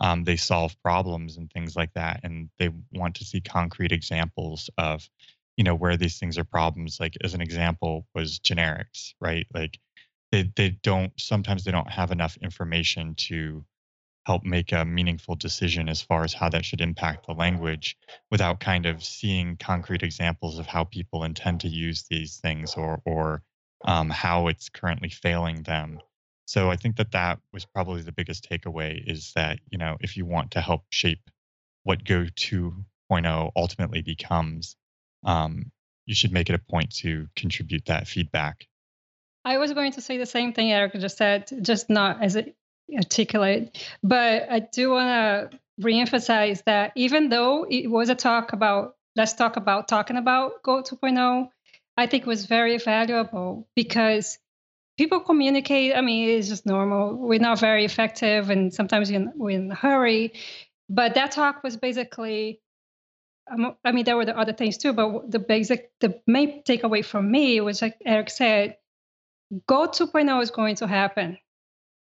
[0.00, 4.68] um, they solve problems and things like that, and they want to see concrete examples
[4.76, 5.08] of,
[5.56, 6.98] you know, where these things are problems.
[6.98, 9.46] Like as an example was generics, right?
[9.54, 9.78] Like
[10.32, 13.64] they they don't sometimes they don't have enough information to
[14.26, 17.96] help make a meaningful decision as far as how that should impact the language
[18.30, 23.00] without kind of seeing concrete examples of how people intend to use these things or
[23.04, 23.44] or
[23.84, 26.00] um, how it's currently failing them.
[26.46, 30.16] So I think that that was probably the biggest takeaway is that you know if
[30.16, 31.30] you want to help shape
[31.84, 34.76] what Go 2.0 ultimately becomes,
[35.24, 35.70] um,
[36.06, 38.66] you should make it a point to contribute that feedback.
[39.44, 42.36] I was going to say the same thing Erik just said, just not as
[42.94, 43.78] articulate.
[44.02, 49.34] But I do want to reemphasize that even though it was a talk about, let's
[49.34, 51.48] talk about talking about Go 2.0,
[51.98, 54.38] I think was very valuable because
[54.96, 55.96] people communicate.
[55.96, 57.16] I mean, it's just normal.
[57.16, 60.32] We're not very effective, and sometimes we're in, a hurry.
[60.88, 62.60] But that talk was basically
[63.50, 67.04] um, I mean, there were the other things too, but the basic, the main takeaway
[67.04, 68.76] from me was like Erik said,
[69.66, 71.38] Go 2.0 is going to happen.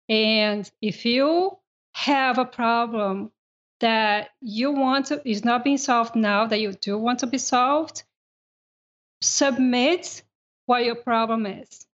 [0.09, 1.59] And if you
[1.93, 3.33] have a problem
[3.81, 7.39] that you want to is not being solved now, that you do want to be
[7.39, 8.05] solved,
[9.25, 10.23] submit
[10.67, 11.87] what your problem is.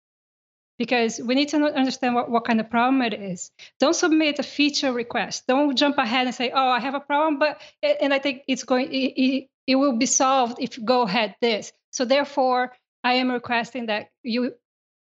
[0.78, 3.50] Because we need to understand what, what kind of problem it is.
[3.80, 5.46] Don't submit a feature request.
[5.46, 8.42] Don't jump ahead and say, "Oh, I have a problem," but eh, and I think
[8.48, 11.72] it's going it, it, it will be solved if you go ahead this.
[11.90, 12.72] So therefore,
[13.04, 14.54] I am requesting that you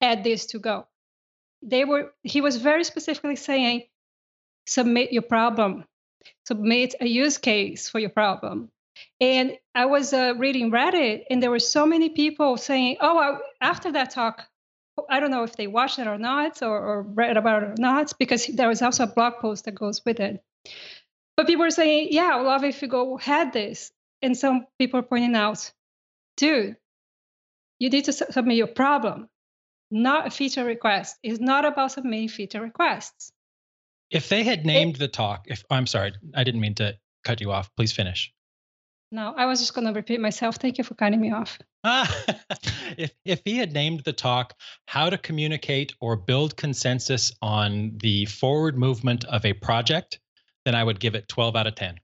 [0.01, 0.87] add this to Go.
[1.61, 3.83] They were he was very specifically saying,
[4.67, 5.85] submit your problem,
[6.47, 8.71] submit a use case for your problem.
[9.21, 13.39] And I was uh, reading Reddit, and there were so many people saying, "Oh, I,
[13.61, 14.47] after that talk,
[15.09, 17.75] I don't know if they watched it or not, or, or read about it or
[17.79, 20.43] not, because there was also a blog post that goes with it."
[21.37, 25.01] But people were saying, "Yeah, I love if you go had this," and some people
[25.01, 25.73] are pointing out,
[26.37, 26.77] "Dude,
[27.79, 29.29] you need to submit your problem,
[29.91, 31.17] not a feature request.
[31.23, 33.33] It's not about submitting feature requests."
[34.11, 37.51] If they had named the talk, if I'm sorry, I didn't mean to cut you
[37.51, 37.75] off.
[37.77, 38.33] Please finish.
[39.17, 40.57] No, I was just going to repeat myself.
[40.57, 41.59] Thank you for cutting me off.
[42.99, 44.55] If if he had named the talk
[44.87, 50.21] "How to Communicate or Build Consensus on the Forward Movement of a Project,"
[50.65, 51.99] then I would give it 12 out of 10.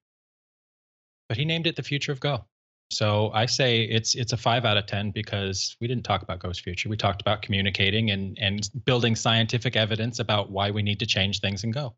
[1.28, 2.46] But he named it "The Future of Go,"
[2.90, 6.40] so I say it's it's a five out of 10 because we didn't talk about
[6.40, 6.88] Go's future.
[6.88, 11.40] We talked about communicating and and building scientific evidence about why we need to change
[11.40, 11.94] things in Go.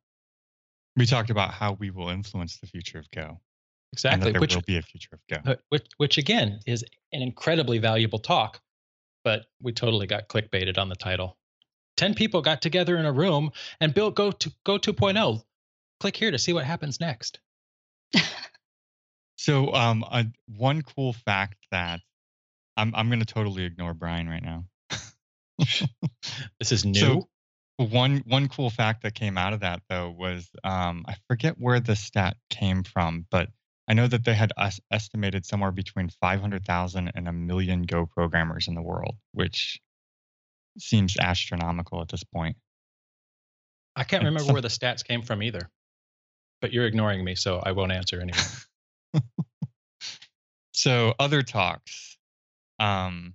[0.97, 3.41] We talked about how we will influence the future of Go.
[3.95, 5.57] Exactly, there which will be a future of Go.
[5.69, 8.61] Which which again is an incredibly valuable talk
[9.25, 11.37] but we totally got clickbaited on the title
[11.97, 15.43] 10 people got together in a room and built Go to Go 2.0.
[16.01, 17.39] Click here to see what happens next.
[19.37, 22.01] So, um, uh, one cool fact that
[22.77, 24.65] I'm I'm going to totally ignore Brian right now.
[26.59, 26.99] This is new.
[26.99, 27.29] So,
[27.77, 31.79] one one cool fact that came out of that though was um, I forget where
[31.79, 33.51] the stat came from, but
[33.87, 38.69] I know that they had es- estimated somewhere between 500,000 and a million Go programmers
[38.69, 39.81] in the world, which
[40.79, 42.57] seems astronomical at this point.
[43.95, 45.71] I can't remember where the stats came from either.
[46.61, 49.23] But you're ignoring me, so I won't answer anymore.
[50.75, 52.19] So other talks.
[52.79, 53.35] Um,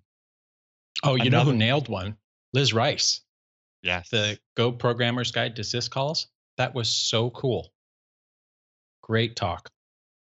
[1.01, 2.17] Oh, you know who nailed one?
[2.53, 3.21] Liz Rice,
[3.81, 4.09] yes.
[4.09, 6.25] the Go Programmer's Guide to Syscalls.
[6.57, 7.71] That was so cool.
[9.01, 9.69] Great talk.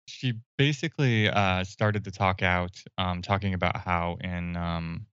[0.06, 5.06] She basically uh, started the talk out um, talking about how in um,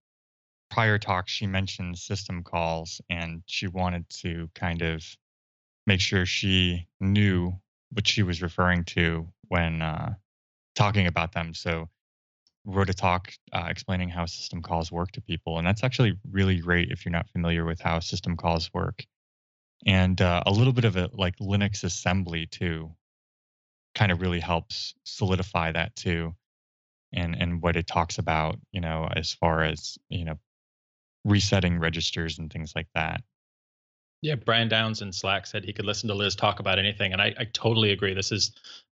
[0.70, 5.04] prior talks she mentioned system calls and she wanted to kind of
[5.86, 7.52] make sure she knew
[7.90, 10.14] what she was referring to when uh,
[10.74, 11.54] talking about them.
[11.54, 11.88] So
[12.64, 16.58] wrote a talk uh, explaining how system calls work to people and that's actually really
[16.58, 19.04] great if you're not familiar with how system calls work.
[19.86, 22.94] And uh, a little bit of a like linux assembly too
[23.94, 26.34] kind of really helps solidify that too
[27.12, 30.38] and and what it talks about you know as far as you know
[31.24, 33.22] resetting registers and things like that
[34.22, 37.12] Yeah, Brian Downs in Slack said he could listen to Liz talk about anything.
[37.12, 38.14] And I, I totally agree.
[38.14, 38.52] This is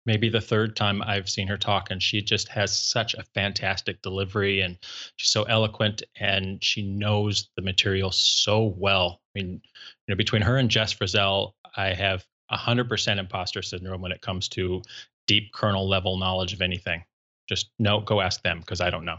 [0.07, 4.03] maybe the third time I've seen her talk, and she just has such a fantastic
[4.03, 4.77] delivery and
[5.17, 9.21] she's so eloquent and she knows the material so well.
[9.35, 9.63] I mean,
[10.07, 14.49] you know, between her and Jess Frazelle, I have 100% imposter syndrome when it comes
[14.51, 14.83] to
[15.27, 17.05] deep kernel level knowledge of anything.
[17.49, 19.19] Just no, go ask them because I don't know.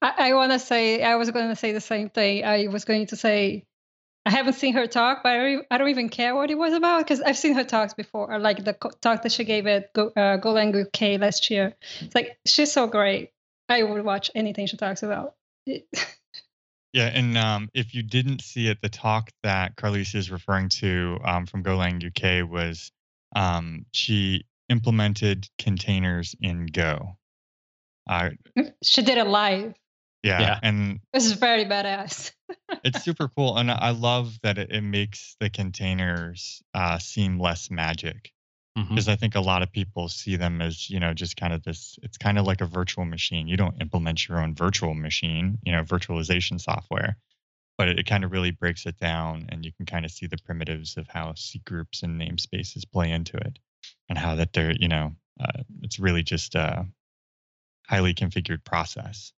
[0.00, 2.44] I, I want to say, I was going to say the same thing.
[2.44, 3.64] I was going to say,
[4.24, 6.72] I haven't seen her talk, but I don't, I don't even care what it was
[6.72, 9.92] about because I've seen her talks before, like the co- talk that she gave at
[9.92, 11.74] Go, uh, Golang UK last year.
[12.00, 13.30] It's like, she's so great.
[13.68, 15.34] I would watch anything she talks about.
[16.92, 21.18] yeah and um, if you didn't see it the talk that Carlisia is referring to
[21.24, 22.90] um, from golang uk was
[23.34, 27.16] um, she implemented containers in go
[28.08, 28.30] uh,
[28.82, 29.74] she did it live.
[30.24, 30.58] yeah, Yeah.
[30.62, 32.32] and This is very badass.
[32.84, 37.70] it's super cool and i love that it, it makes the containers uh, seem less
[37.70, 38.31] magic
[38.78, 38.88] Mhm.
[38.88, 41.62] because I think a lot of people see them as you know just kind of
[41.62, 41.98] this.
[42.02, 43.48] It's kind of like a virtual machine.
[43.48, 47.16] You don't implement your own virtual machine, you know, virtualization software,
[47.78, 50.26] but it, it kind of really breaks it down, and you can kind of see
[50.26, 53.58] the primitives of how cgroups and namespaces play into it,
[54.08, 56.86] and how that they're you know uh, it's really just a
[57.88, 59.32] highly configured process.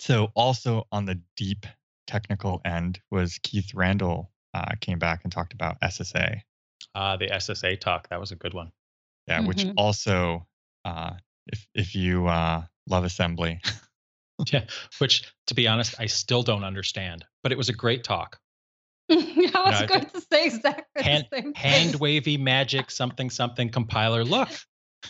[0.00, 1.64] So also on the deep
[2.06, 6.42] technical end was Keith Randall uh, came back and talked about SSA.
[6.94, 8.70] Uh, the SSA talk, that was a good one.
[9.26, 9.74] Yeah, which Mhm.
[9.76, 10.46] also,
[10.84, 11.14] uh,
[11.46, 13.60] if if you uh, love assembly,
[14.52, 14.64] Yeah,
[14.98, 18.38] which to be honest, I still don't understand, but it was a great talk.
[19.10, 19.14] I
[19.64, 22.00] was I going to say exactly Hand- the same Hand thing.
[22.00, 24.24] wavy magic something something compiler.
[24.24, 24.48] Look,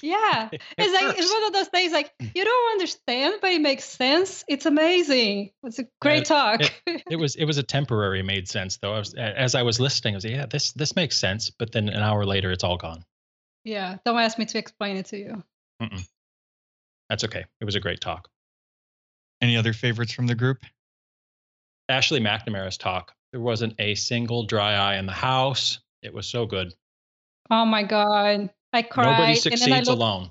[0.01, 0.49] Yeah.
[0.79, 4.45] It's like it's one of those things like you don't understand, but it makes sense.
[4.49, 5.51] It's amazing.
[5.65, 6.61] It's a great talk.
[6.87, 8.95] it was it was a temporary made sense though.
[8.95, 11.73] I was as I was listening, I was like, yeah, this this makes sense, but
[11.73, 13.05] then an hour later, it's all gone.
[13.65, 13.99] yeah.
[14.05, 15.43] Don't ask me to explain it to you.
[17.09, 17.45] That's okay.
[17.61, 18.29] It was a great talk.
[19.43, 20.59] any other favorites from the group?
[21.89, 23.13] Ashley McNamara's talk.
[23.33, 25.81] There wasn't a single dry eye in the house.
[26.03, 26.73] It was so good.
[27.51, 28.51] Oh my god.
[28.73, 29.07] I cried.
[29.07, 30.31] Nobody and then I succeeds looked, alone.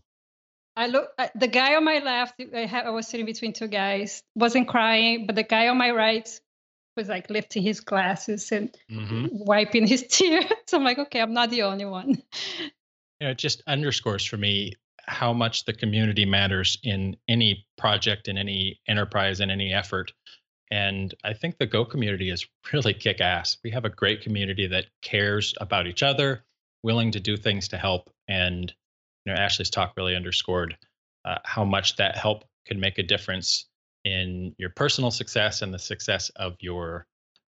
[0.76, 2.42] I look the guy on my left.
[2.56, 4.24] I, ha- I was sitting between two guys.
[4.36, 6.28] Wasn't crying, but the guy on my right
[6.98, 10.46] was like lifting his glasses and hmm wiping his tears.
[10.68, 12.22] So I'm like, okay, I'm not the only one.
[12.60, 12.70] you
[13.22, 14.74] know, it just underscores for me
[15.06, 20.14] how much the community matters in any project, in any enterprise, in any effort.
[20.70, 23.58] And I think the Go community is really kick ass.
[23.64, 26.46] We have a great community that cares about each other,
[26.84, 28.10] willing to do things to help.
[28.28, 28.74] And
[29.26, 30.78] you know, Ashley's talk really underscored
[31.26, 33.68] uh, how much that help can make a difference
[34.04, 37.06] in your personal success and the success of your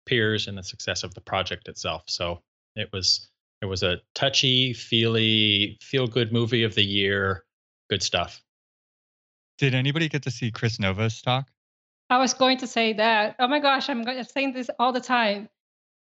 [0.07, 2.03] peers and the success of the project itself.
[2.07, 2.41] So
[2.76, 3.28] it was
[3.62, 7.45] it was a touchy, feely, feel good movie of the year.
[7.89, 8.43] Good stuff.
[9.59, 11.49] Did anybody get to see Kris Nova's talk?
[12.11, 13.37] I was going to say that.
[13.39, 15.49] Oh my gosh, I'm, go- I'm saying this all the time.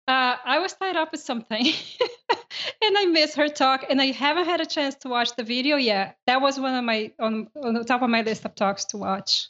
[0.07, 1.64] Uh, I was tied up with something
[2.82, 5.76] and I missed her talk, and I haven't had a chance to watch the video
[5.76, 6.18] yet.
[6.26, 8.98] That was one of my on, on the top of my list of talks to
[8.98, 9.48] watch.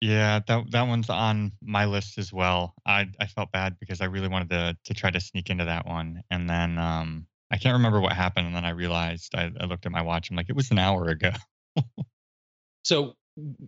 [0.00, 2.74] Yeah, that that one's on my list as well.
[2.86, 5.86] I I felt bad because I really wanted to to try to sneak into that
[5.86, 9.64] one, and then um I can't remember what happened, and then I realized I, I
[9.64, 10.30] looked at my watch.
[10.30, 11.30] I'm like, it was an hour ago.
[12.86, 13.16] So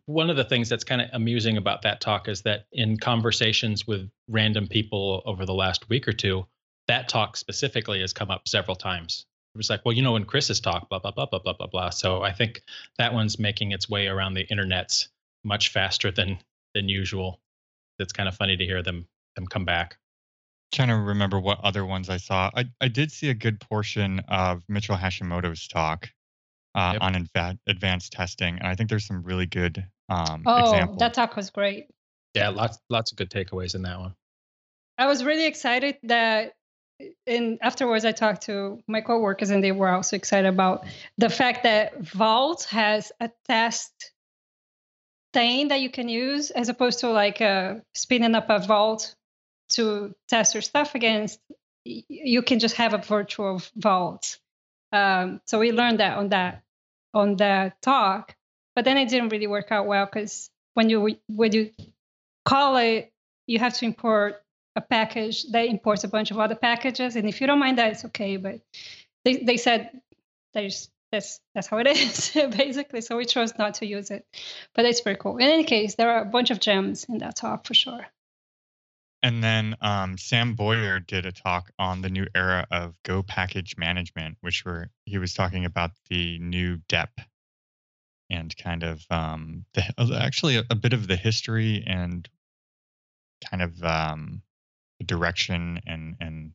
[0.07, 3.87] one of the things that's kind of amusing about that talk is that in conversations
[3.87, 6.47] with random people over the last week or two,
[6.89, 9.27] that talk specifically has come up several times.
[9.55, 11.67] It was like, well, you know, in Kris's talk, blah blah blah blah blah blah
[11.67, 11.91] blah.
[11.91, 12.63] So I think
[12.99, 15.09] that one's making its way around the internets
[15.45, 16.39] much faster than
[16.75, 17.41] than usual.
[17.99, 19.07] It's kind of funny to hear them
[19.37, 19.99] them come back.
[20.73, 22.51] trying to remember what other ones I saw.
[22.55, 26.11] I, I did see a good portion of Mitchell Hashimoto's talk
[26.79, 27.03] uh, Yep.
[27.03, 30.99] on inva- advanced testing, and I think there's some really good um, Oh, examples.
[31.01, 31.89] that talk was great.
[32.35, 34.15] Yeah, lots lots of good takeaways in that one.
[34.97, 36.53] I was really excited that
[37.27, 40.85] and afterwards I talked to my coworkers and they were also excited about
[41.17, 43.93] the fact that Vault has a test
[45.33, 49.15] thing that you can use as opposed to like uh, spinning up a vault
[49.71, 51.39] to test your stuff against.
[51.85, 54.39] You can just have a virtual vault.
[54.93, 56.63] Um, so we learned that on that
[57.19, 58.35] on that talk,
[58.75, 61.71] but then it didn't really work out well because when you when you
[62.45, 63.13] call it,
[63.47, 64.43] you have to import
[64.77, 67.17] a package that imports a bunch of other packages.
[67.17, 68.37] And if you don't mind that, it's okay.
[68.37, 68.61] But
[69.25, 69.91] they, they said
[70.55, 73.01] there's that's that's how it is basically.
[73.01, 74.25] So we chose not to use it.
[74.75, 75.39] But it's pretty cool.
[75.39, 78.07] In any case, there are a bunch of gems in that talk for sure.
[79.23, 83.77] And then um, Sam Boyer did a talk on the new era of Go package
[83.77, 87.21] management, which were he was talking about the new DEP
[88.31, 92.29] and kind of um, the, actually a, a bit of the history and
[93.51, 94.43] kind of um,
[95.05, 96.53] direction and and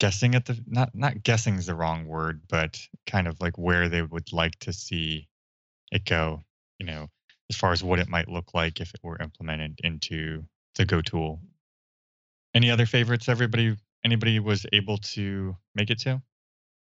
[0.00, 3.88] guessing at the not not guessing is the wrong word, but kind of like where
[3.88, 5.28] they would like to see
[5.90, 6.44] it go.
[6.78, 7.08] You know,
[7.50, 10.44] as far as what it might look like if it were implemented into
[10.76, 11.40] the Go tool.
[12.54, 13.28] Any other favorites?
[13.28, 16.22] Everybody, anybody was able to make it to?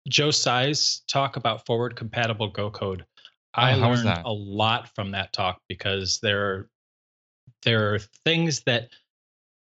[0.07, 0.73] Joe Tsai
[1.07, 3.05] talk about forward compatible Go code.
[3.53, 6.69] I Oh, learned a lot from that talk because there are
[7.63, 8.89] there are things that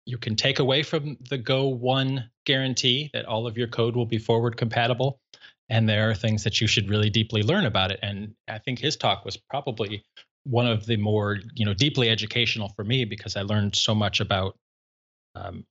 [0.05, 4.05] you can take away from the Go one guarantee that all of your code will
[4.05, 5.20] be forward compatible.
[5.70, 7.99] And there are things that you should really deeply learn about it.
[8.01, 10.03] And I think his talk was probably
[10.44, 14.20] one of the more, you know, deeply educational for me because I learned so much
[14.20, 14.58] about
[15.36, 15.66] um,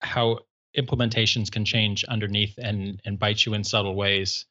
[0.00, 0.40] how
[0.76, 4.44] implementations can change underneath and and bite you in subtle ways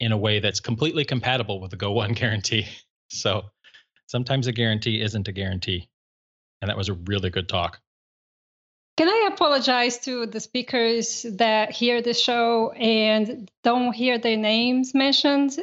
[0.00, 2.66] in a way that's completely compatible with the Go One guarantee.
[3.08, 3.44] So
[4.06, 5.88] sometimes a guarantee isn't a guarantee.
[6.60, 7.80] And that was a really good talk.
[8.96, 14.94] Can I apologize to the speakers that hear the show and don't hear their names
[14.94, 15.58] mentioned?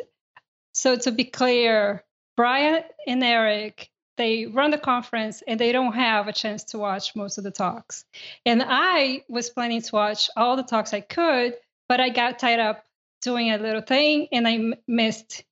[0.74, 2.04] So to be clear,
[2.36, 7.16] Brian and Erik, they run the conference and they don't have a chance to watch
[7.16, 8.06] most of the talks.
[8.46, 11.56] And I was planning to watch all the talks I could,
[11.90, 12.84] but I got tied up
[13.22, 15.44] doing a little thing and I m- missed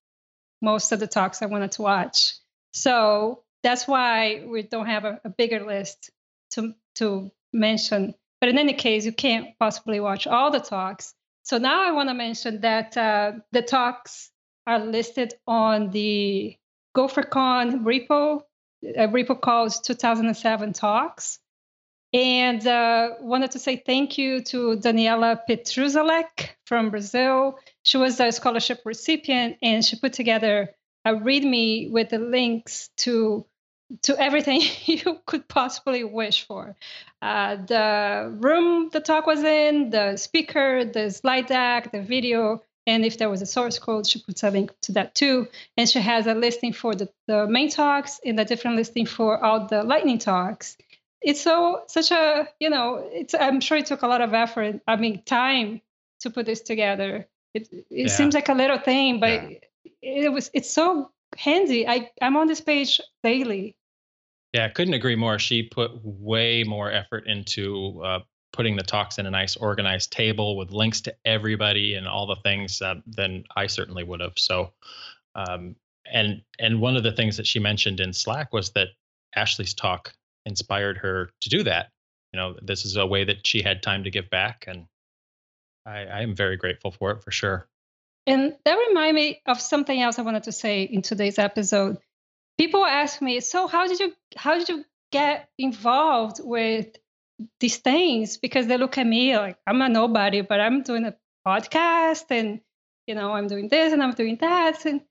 [0.61, 2.33] most of the talks I wanted to watch.
[2.73, 6.11] So that's why we don't have a, a bigger list
[6.51, 8.13] to to mention.
[8.39, 11.13] But in any case, you can't possibly watch all the talks.
[11.43, 14.31] So now I want to mention that uh, the talks
[14.67, 16.55] are listed on the
[16.95, 18.43] GopherCon repo.
[18.83, 21.39] A repo calls 2007 Talks.
[22.13, 27.57] And uh, wanted to say thank you to Daniela Petruzalek from Brazil.
[27.83, 30.75] She was a scholarship recipient, and she put together
[31.05, 33.45] a README with the links to
[34.03, 36.75] to everything you could possibly wish for.
[37.21, 43.05] Uh, the room the talk was in, the speaker, the slide deck, the video, and
[43.05, 45.47] if there was a source code, she puts a link to that too.
[45.77, 49.43] And she has a listing for the, the main talks and a different listing for
[49.43, 50.77] all the lightning talks.
[51.21, 54.81] It's so such a you know, it's I'm sure it took a lot of effort.
[54.87, 55.81] I mean, time
[56.21, 57.27] to put this together.
[57.53, 58.07] It it Yeah.
[58.07, 59.57] seems like a little thing, but Yeah.
[60.01, 61.87] it was it's so handy.
[61.87, 63.75] I I'm on this page daily.
[64.53, 65.39] Yeah, I couldn't agree more.
[65.39, 68.19] She put way more effort into uh,
[68.53, 72.35] putting the talks in a nice organized table with links to everybody and all the
[72.43, 74.33] things uh, than I certainly would have.
[74.37, 74.71] So,
[75.35, 75.75] um,
[76.11, 78.89] and and one of the things that she mentioned in Slack was that
[79.35, 80.13] Ashley's talk
[80.45, 81.91] inspired her to do that.
[82.33, 84.87] You know, this is a way that she had time to give back, and
[85.85, 87.67] I, I am very grateful for it for sure.
[88.27, 91.97] And that reminded me of something else I wanted to say in today's episode.
[92.57, 96.87] People ask me, so how did you how did you get involved with
[97.59, 98.37] these things?
[98.37, 101.15] Because they look at me like I'm a nobody, but I'm doing a
[101.47, 102.61] podcast and
[103.07, 104.85] you know I'm doing this and I'm doing that.
[104.85, 105.01] And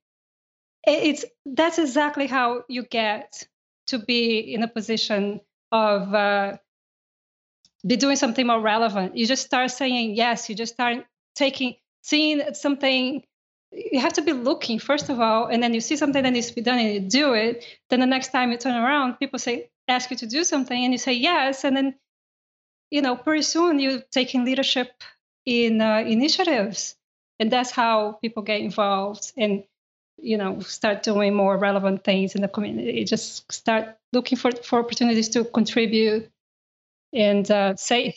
[0.85, 3.47] it's that's exactly how you get
[3.89, 5.41] to be in a position
[5.73, 6.57] of uh,
[7.87, 9.17] be doing something more relevant.
[9.17, 10.49] You just start saying yes.
[10.49, 11.05] You just start
[11.35, 13.23] taking, seeing something.
[13.73, 16.49] You have to be looking first of all, and then you see something that needs
[16.49, 17.65] to be done, and you do it.
[17.89, 20.93] Then the next time you turn around, people say, ask you to do something, and
[20.93, 21.95] you say yes, and then,
[22.91, 25.03] you know, pretty soon you're taking leadership
[25.47, 26.97] in uh, initiatives,
[27.39, 29.65] and that's how people get involved and
[30.23, 33.05] you know start doing more relevant things in the community.
[33.05, 36.31] Just start looking for for opportunities to contribute
[37.13, 38.15] and uh, say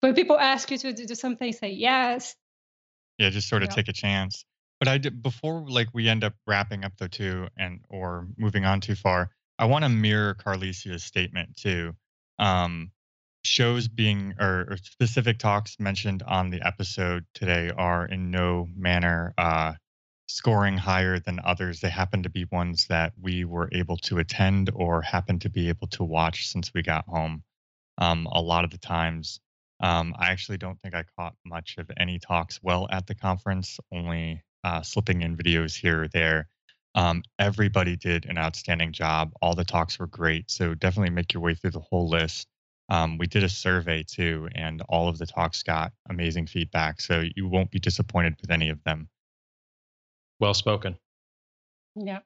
[0.00, 2.36] when people ask you to do something, say yes.
[3.18, 4.44] Yeah, just sort of take a chance.
[4.80, 8.64] But I did before like we end up wrapping up though too and or moving
[8.64, 9.30] on too far.
[9.58, 11.94] I want to mirror Carlisia's statement too.
[12.38, 12.90] Um,
[13.44, 19.74] shows being or, specific talks mentioned on the episode today are in no manner uh,
[20.26, 21.80] scoring higher than others.
[21.80, 25.68] They happen to be ones that we were able to attend or happen to be
[25.68, 27.42] able to watch since we got home.
[27.98, 29.40] Um, a lot of the times,
[29.80, 33.78] um, I actually don't think I caught much of any talks well at the conference,
[33.92, 36.48] only uh, slipping in videos here or there.
[36.94, 39.32] Um, everybody did an outstanding job.
[39.42, 40.50] All the talks were great.
[40.50, 42.46] So definitely make your way through the whole list.
[42.88, 47.00] Um, we did a survey too, and all of the talks got amazing feedback.
[47.00, 49.08] So you won't be disappointed with any of them.
[50.40, 50.96] Well spoken.
[51.96, 52.20] Yeah.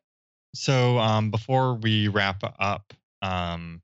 [0.55, 2.93] So um, before we wrap up,
[3.23, 3.83] um,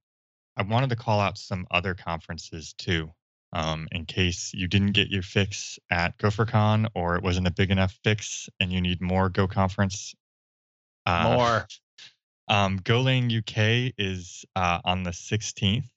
[0.57, 3.12] I wanted to call out some other conferences too,
[3.53, 7.70] um, in case you didn't get your fix at GopherCon or it wasn't a big
[7.70, 10.14] enough fix and you need more Go conference.
[11.07, 11.66] Uh, More.
[12.47, 15.89] Um, GoLang UK is uh, on the 16th.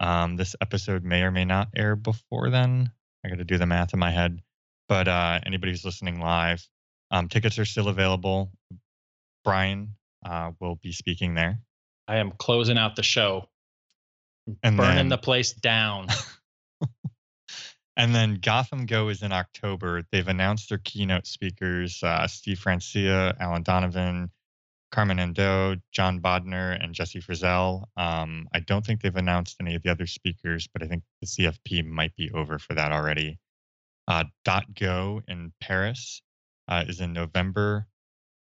[0.00, 2.92] Um, this episode may or may not air before then.
[3.24, 4.42] I got to do the math in my head.
[4.88, 6.66] But uh, anybody who's listening live,
[7.10, 8.50] um, tickets are still available.
[9.44, 9.94] Brian
[10.24, 11.60] uh, will be speaking there.
[12.06, 13.48] I am closing out the show,
[14.62, 16.08] And burning then, the place down.
[17.96, 20.04] and then Gotham Go is in October.
[20.10, 24.30] They've announced their keynote speakers uh, Steve Francia, Alan Donovan,
[24.90, 27.84] Carmen Andoh, Jon Bodner, and Jesse Frazelle.
[27.96, 31.26] Um, I don't think they've announced any of the other speakers, but I think the
[31.26, 33.38] CFP might be over for that already.
[34.06, 36.22] Uh, Dot Go in Paris
[36.68, 37.86] uh, is in November.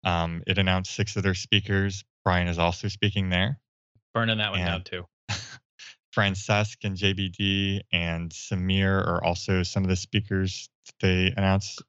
[0.05, 2.05] Um, it announced six of their speakers.
[2.25, 3.59] Brian is also speaking there.
[4.15, 4.67] burning that one Yeah.
[4.67, 5.07] down too.
[6.17, 11.83] Francesc and JBD and Sameer are also some of the speakers that they announced.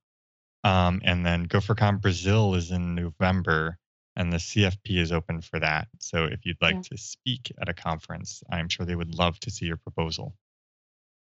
[0.63, 3.77] Um, and then GopherCon Brazil is in November,
[4.16, 5.88] and the CFP is open for that.
[5.99, 6.82] So if you'd like Yeah.
[6.82, 10.36] to speak at a conference, I'm sure they would love to see your proposal.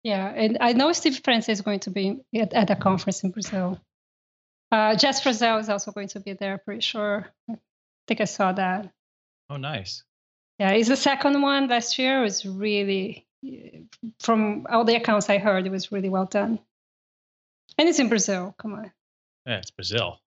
[0.03, 3.30] Yeah, and I know Steve Francia is going to be at, at a conference in
[3.30, 3.80] Brazil.
[4.72, 7.28] Uh, Jess Frazelle is also going to be there, pretty sure.
[7.49, 7.57] I
[8.09, 8.91] think I saw that.
[9.49, 10.03] Oh, nice.
[10.59, 12.20] Yeah, it's the second one last year.
[12.20, 13.26] It was really,
[14.18, 16.59] from all the accounts I heard, it was really well done.
[17.78, 18.55] And it's in Brazil.
[18.59, 18.91] Come on.
[19.47, 20.18] Yeah, it's Brazil.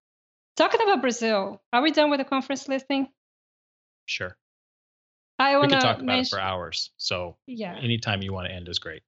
[0.56, 3.10] Talking about Brazil, are we done with the conference listing?
[4.06, 4.38] Sure.
[5.38, 6.91] I We want to talk about it for hours.
[6.97, 9.03] So yeah, anytime you want to end is great.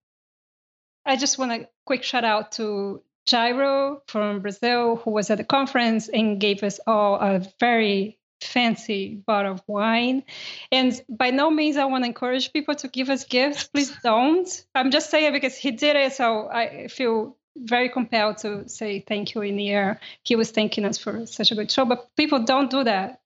[1.06, 5.46] I just want a quick shout out to Jairo from Brazil, who was at the
[5.46, 10.24] conference and gave us all a very fancy bottle of wine.
[10.70, 13.66] And by no means I want to encourage people to give us gifts.
[13.66, 14.48] Please don't.
[14.76, 19.34] I'm just saying because he did it, so I feel very compelled to say thank
[19.36, 20.00] you in the air.
[20.24, 23.22] He was thanking us for such a good show, but people don't do that.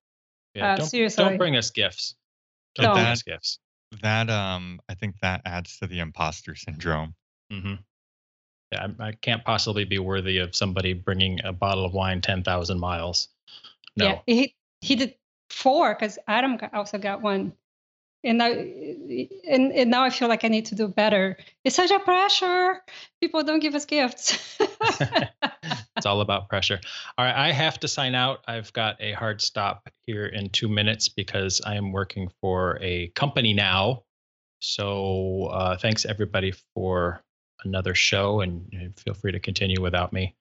[0.53, 1.23] Yeah, Uh, don't, seriously.
[1.23, 2.15] don't bring us gifts.
[2.75, 2.95] Don't Don't.
[2.95, 3.59] bring us gifts.
[4.01, 7.15] That um, I think that adds to the imposter syndrome.
[7.51, 7.75] Mm-hmm.
[8.71, 12.79] Yeah, I, I can't possibly be worthy of somebody bringing a bottle of wine 10,000
[12.79, 13.27] miles.
[13.97, 14.05] No.
[14.05, 15.15] Yeah, he he did
[15.49, 17.51] four because Adam also got one,
[18.23, 21.37] and now and, and now I feel like I need to do better.
[21.63, 22.81] It's such a pressure.
[23.19, 24.57] People don't give us gifts.
[24.59, 26.79] it's all about pressure.
[27.17, 28.39] All right, I have to sign out.
[28.47, 33.07] I've got a hard stop here in two minutes because I am working for a
[33.09, 34.03] company now.
[34.59, 37.23] So uh, thanks everybody for
[37.63, 40.35] another show, and feel free to continue without me.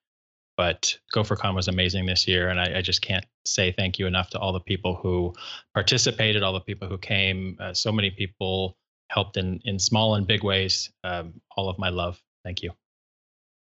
[0.61, 4.29] But GopherCon was amazing this year, and I, I just can't say thank you enough
[4.29, 5.33] to all the people who
[5.73, 7.57] participated, all the people who came.
[7.59, 8.77] Uh, so many people
[9.09, 10.91] helped in in small and big ways.
[11.03, 12.21] Um, all of my love.
[12.43, 12.73] Thank you.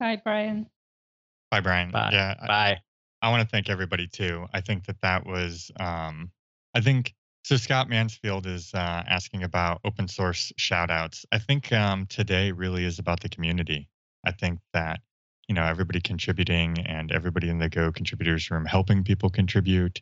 [0.00, 0.66] Hi, Brian.
[1.52, 1.92] Bye, Brian.
[1.92, 2.10] Bye.
[2.14, 2.80] Yeah, I- Bye.
[3.22, 4.46] I want to thank everybody too.
[4.52, 6.32] I think that that was, um,
[6.74, 7.14] I think,
[7.44, 11.24] so Scott Mansfield is uh, asking about open source shout outs.
[11.30, 13.88] I think um, today really is about the community.
[14.26, 14.98] I think that,
[15.48, 20.00] you know, everybody contributing and everybody in the Go contributors room helping people contribute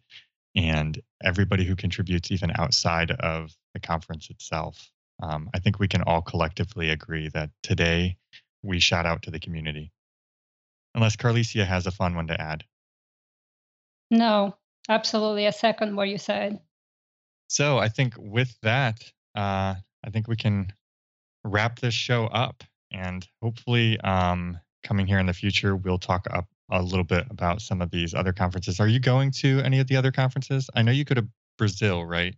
[0.56, 4.90] and everybody who contributes, even outside of the conference itself.
[5.22, 8.16] Um, I think we can all collectively agree that today
[8.62, 9.92] we shout out to the community.
[10.94, 12.64] Unless Carlisia has a fun one to add.
[14.10, 14.56] No,
[14.88, 15.46] absolutely.
[15.46, 16.58] A second what you said.
[17.48, 19.00] So I think with that,
[19.36, 19.74] uh,
[20.04, 20.72] I think we can
[21.44, 22.64] wrap this show up.
[22.92, 27.60] And hopefully, um, coming here in the future, we'll talk up a little bit about
[27.60, 28.80] some of these other conferences.
[28.80, 30.70] Are you going to any of the other conferences?
[30.74, 31.26] I know you go to
[31.58, 32.34] Brazil, right?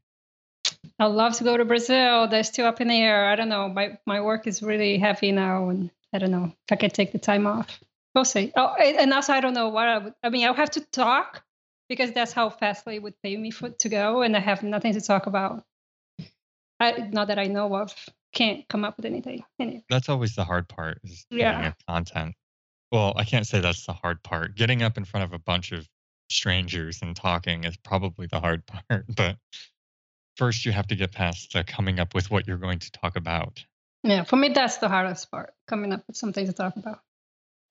[0.99, 2.29] I'd love to go to Brazil.
[2.29, 3.27] They're still up in the air.
[3.27, 3.69] I don't know.
[3.69, 7.13] My my work is really heavy now, and I don't know if I can take
[7.13, 7.81] the time off.
[8.15, 8.53] We'll see.
[8.57, 10.15] Oh, and also I don't know what I would.
[10.23, 11.43] I mean, I'll have to talk
[11.89, 15.01] because that's how Fastly would pay me for to go, and I have nothing to
[15.01, 15.65] talk about.
[16.81, 17.95] I, not that I know of.
[18.33, 19.43] Can't come up with anything.
[19.59, 19.85] Anyway.
[19.91, 20.99] That's always the hard part.
[21.05, 21.73] Is yeah.
[21.89, 22.35] Content.
[22.91, 24.55] Well, I can't say that's the hard part.
[24.55, 25.89] Getting up in front of a bunch of
[26.31, 29.37] strangers and talking is probably the hard part, but
[30.37, 33.17] first you have to get past uh, coming up with what you're going to talk
[33.17, 33.65] about.
[34.03, 37.01] Yeah, for me that's the hardest part, coming up with something to talk about.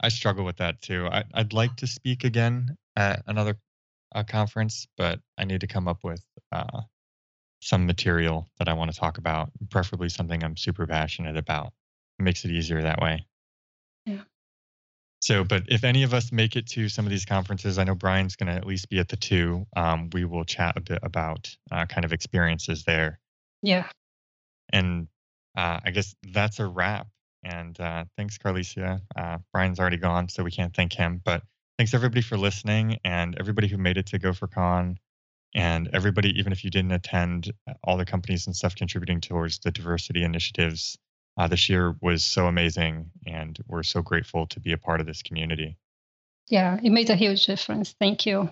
[0.00, 1.06] I struggle with that too.
[1.06, 3.58] I, would like to speak again at another
[4.14, 6.82] uh, conference, but I need to come up with uh,
[7.62, 11.72] some material that I want to talk about, preferably something I'm super passionate about.
[12.18, 13.24] It makes it easier that way.
[14.04, 14.22] Yeah.
[15.20, 17.94] So, but if any of us make it to some of these conferences, I know
[17.94, 19.64] Brian's going to at least be at the two.
[19.76, 23.20] Um, we will chat a bit about uh, kind of experiences there.
[23.62, 23.86] Yeah.
[24.72, 25.06] And
[25.56, 27.06] uh, I guess that's a wrap.
[27.44, 29.00] And uh, thanks, Carlisia.
[29.14, 31.20] Uh, Brian's already gone, so we can't thank him.
[31.24, 31.44] But
[31.78, 34.96] thanks everybody for listening and everybody who made it to GopherCon
[35.54, 37.52] and everybody, even if you didn't attend,
[37.84, 40.98] all the companies and stuff contributing towards the diversity initiatives
[41.36, 45.06] uh, this year was so amazing, and we're so grateful to be a part of
[45.06, 45.78] this community.
[46.48, 47.94] Yeah, it made a huge difference.
[47.98, 48.50] Thank you.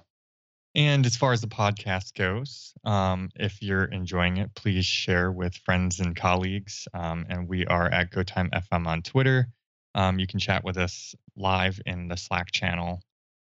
[0.75, 5.57] And as far as the podcast goes, um, if you're enjoying it, please share with
[5.57, 6.87] friends and colleagues.
[6.95, 9.49] Um, and we are at GoTime FM on Twitter.
[9.97, 13.03] Um, you can chat with us live in the Slack channel,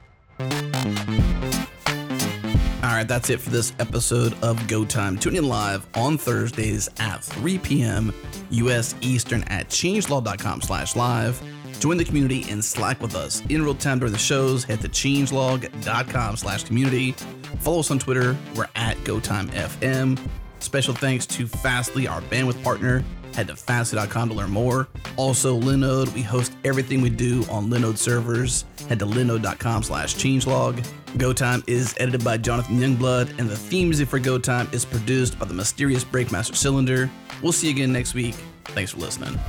[2.81, 5.17] All right, that's it for this episode of Go Time.
[5.17, 8.13] Tune in live on Thursdays at 3 p.m.
[8.51, 8.95] U.S.
[9.01, 11.41] Eastern at changelog.com slash live.
[11.79, 14.63] Join the community and Slack with us in real time during the shows.
[14.63, 17.13] Head to changelog.com slash community.
[17.59, 18.37] Follow us on Twitter.
[18.55, 20.19] We're at GoTimeFM.
[20.59, 23.03] Special thanks to Fastly, our bandwidth partner.
[23.33, 24.89] Head to fastly.com to learn more.
[25.15, 28.65] Also, Linode, we host everything we do on Linode servers.
[28.89, 30.85] Head to linode.com slash changelog.
[31.13, 35.45] GoTime is edited by Jonathan Youngblood, and the theme music for GoTime is produced by
[35.45, 37.09] the mysterious Breakmaster Cylinder.
[37.41, 38.35] We'll see you again next week.
[38.65, 39.39] Thanks for listening.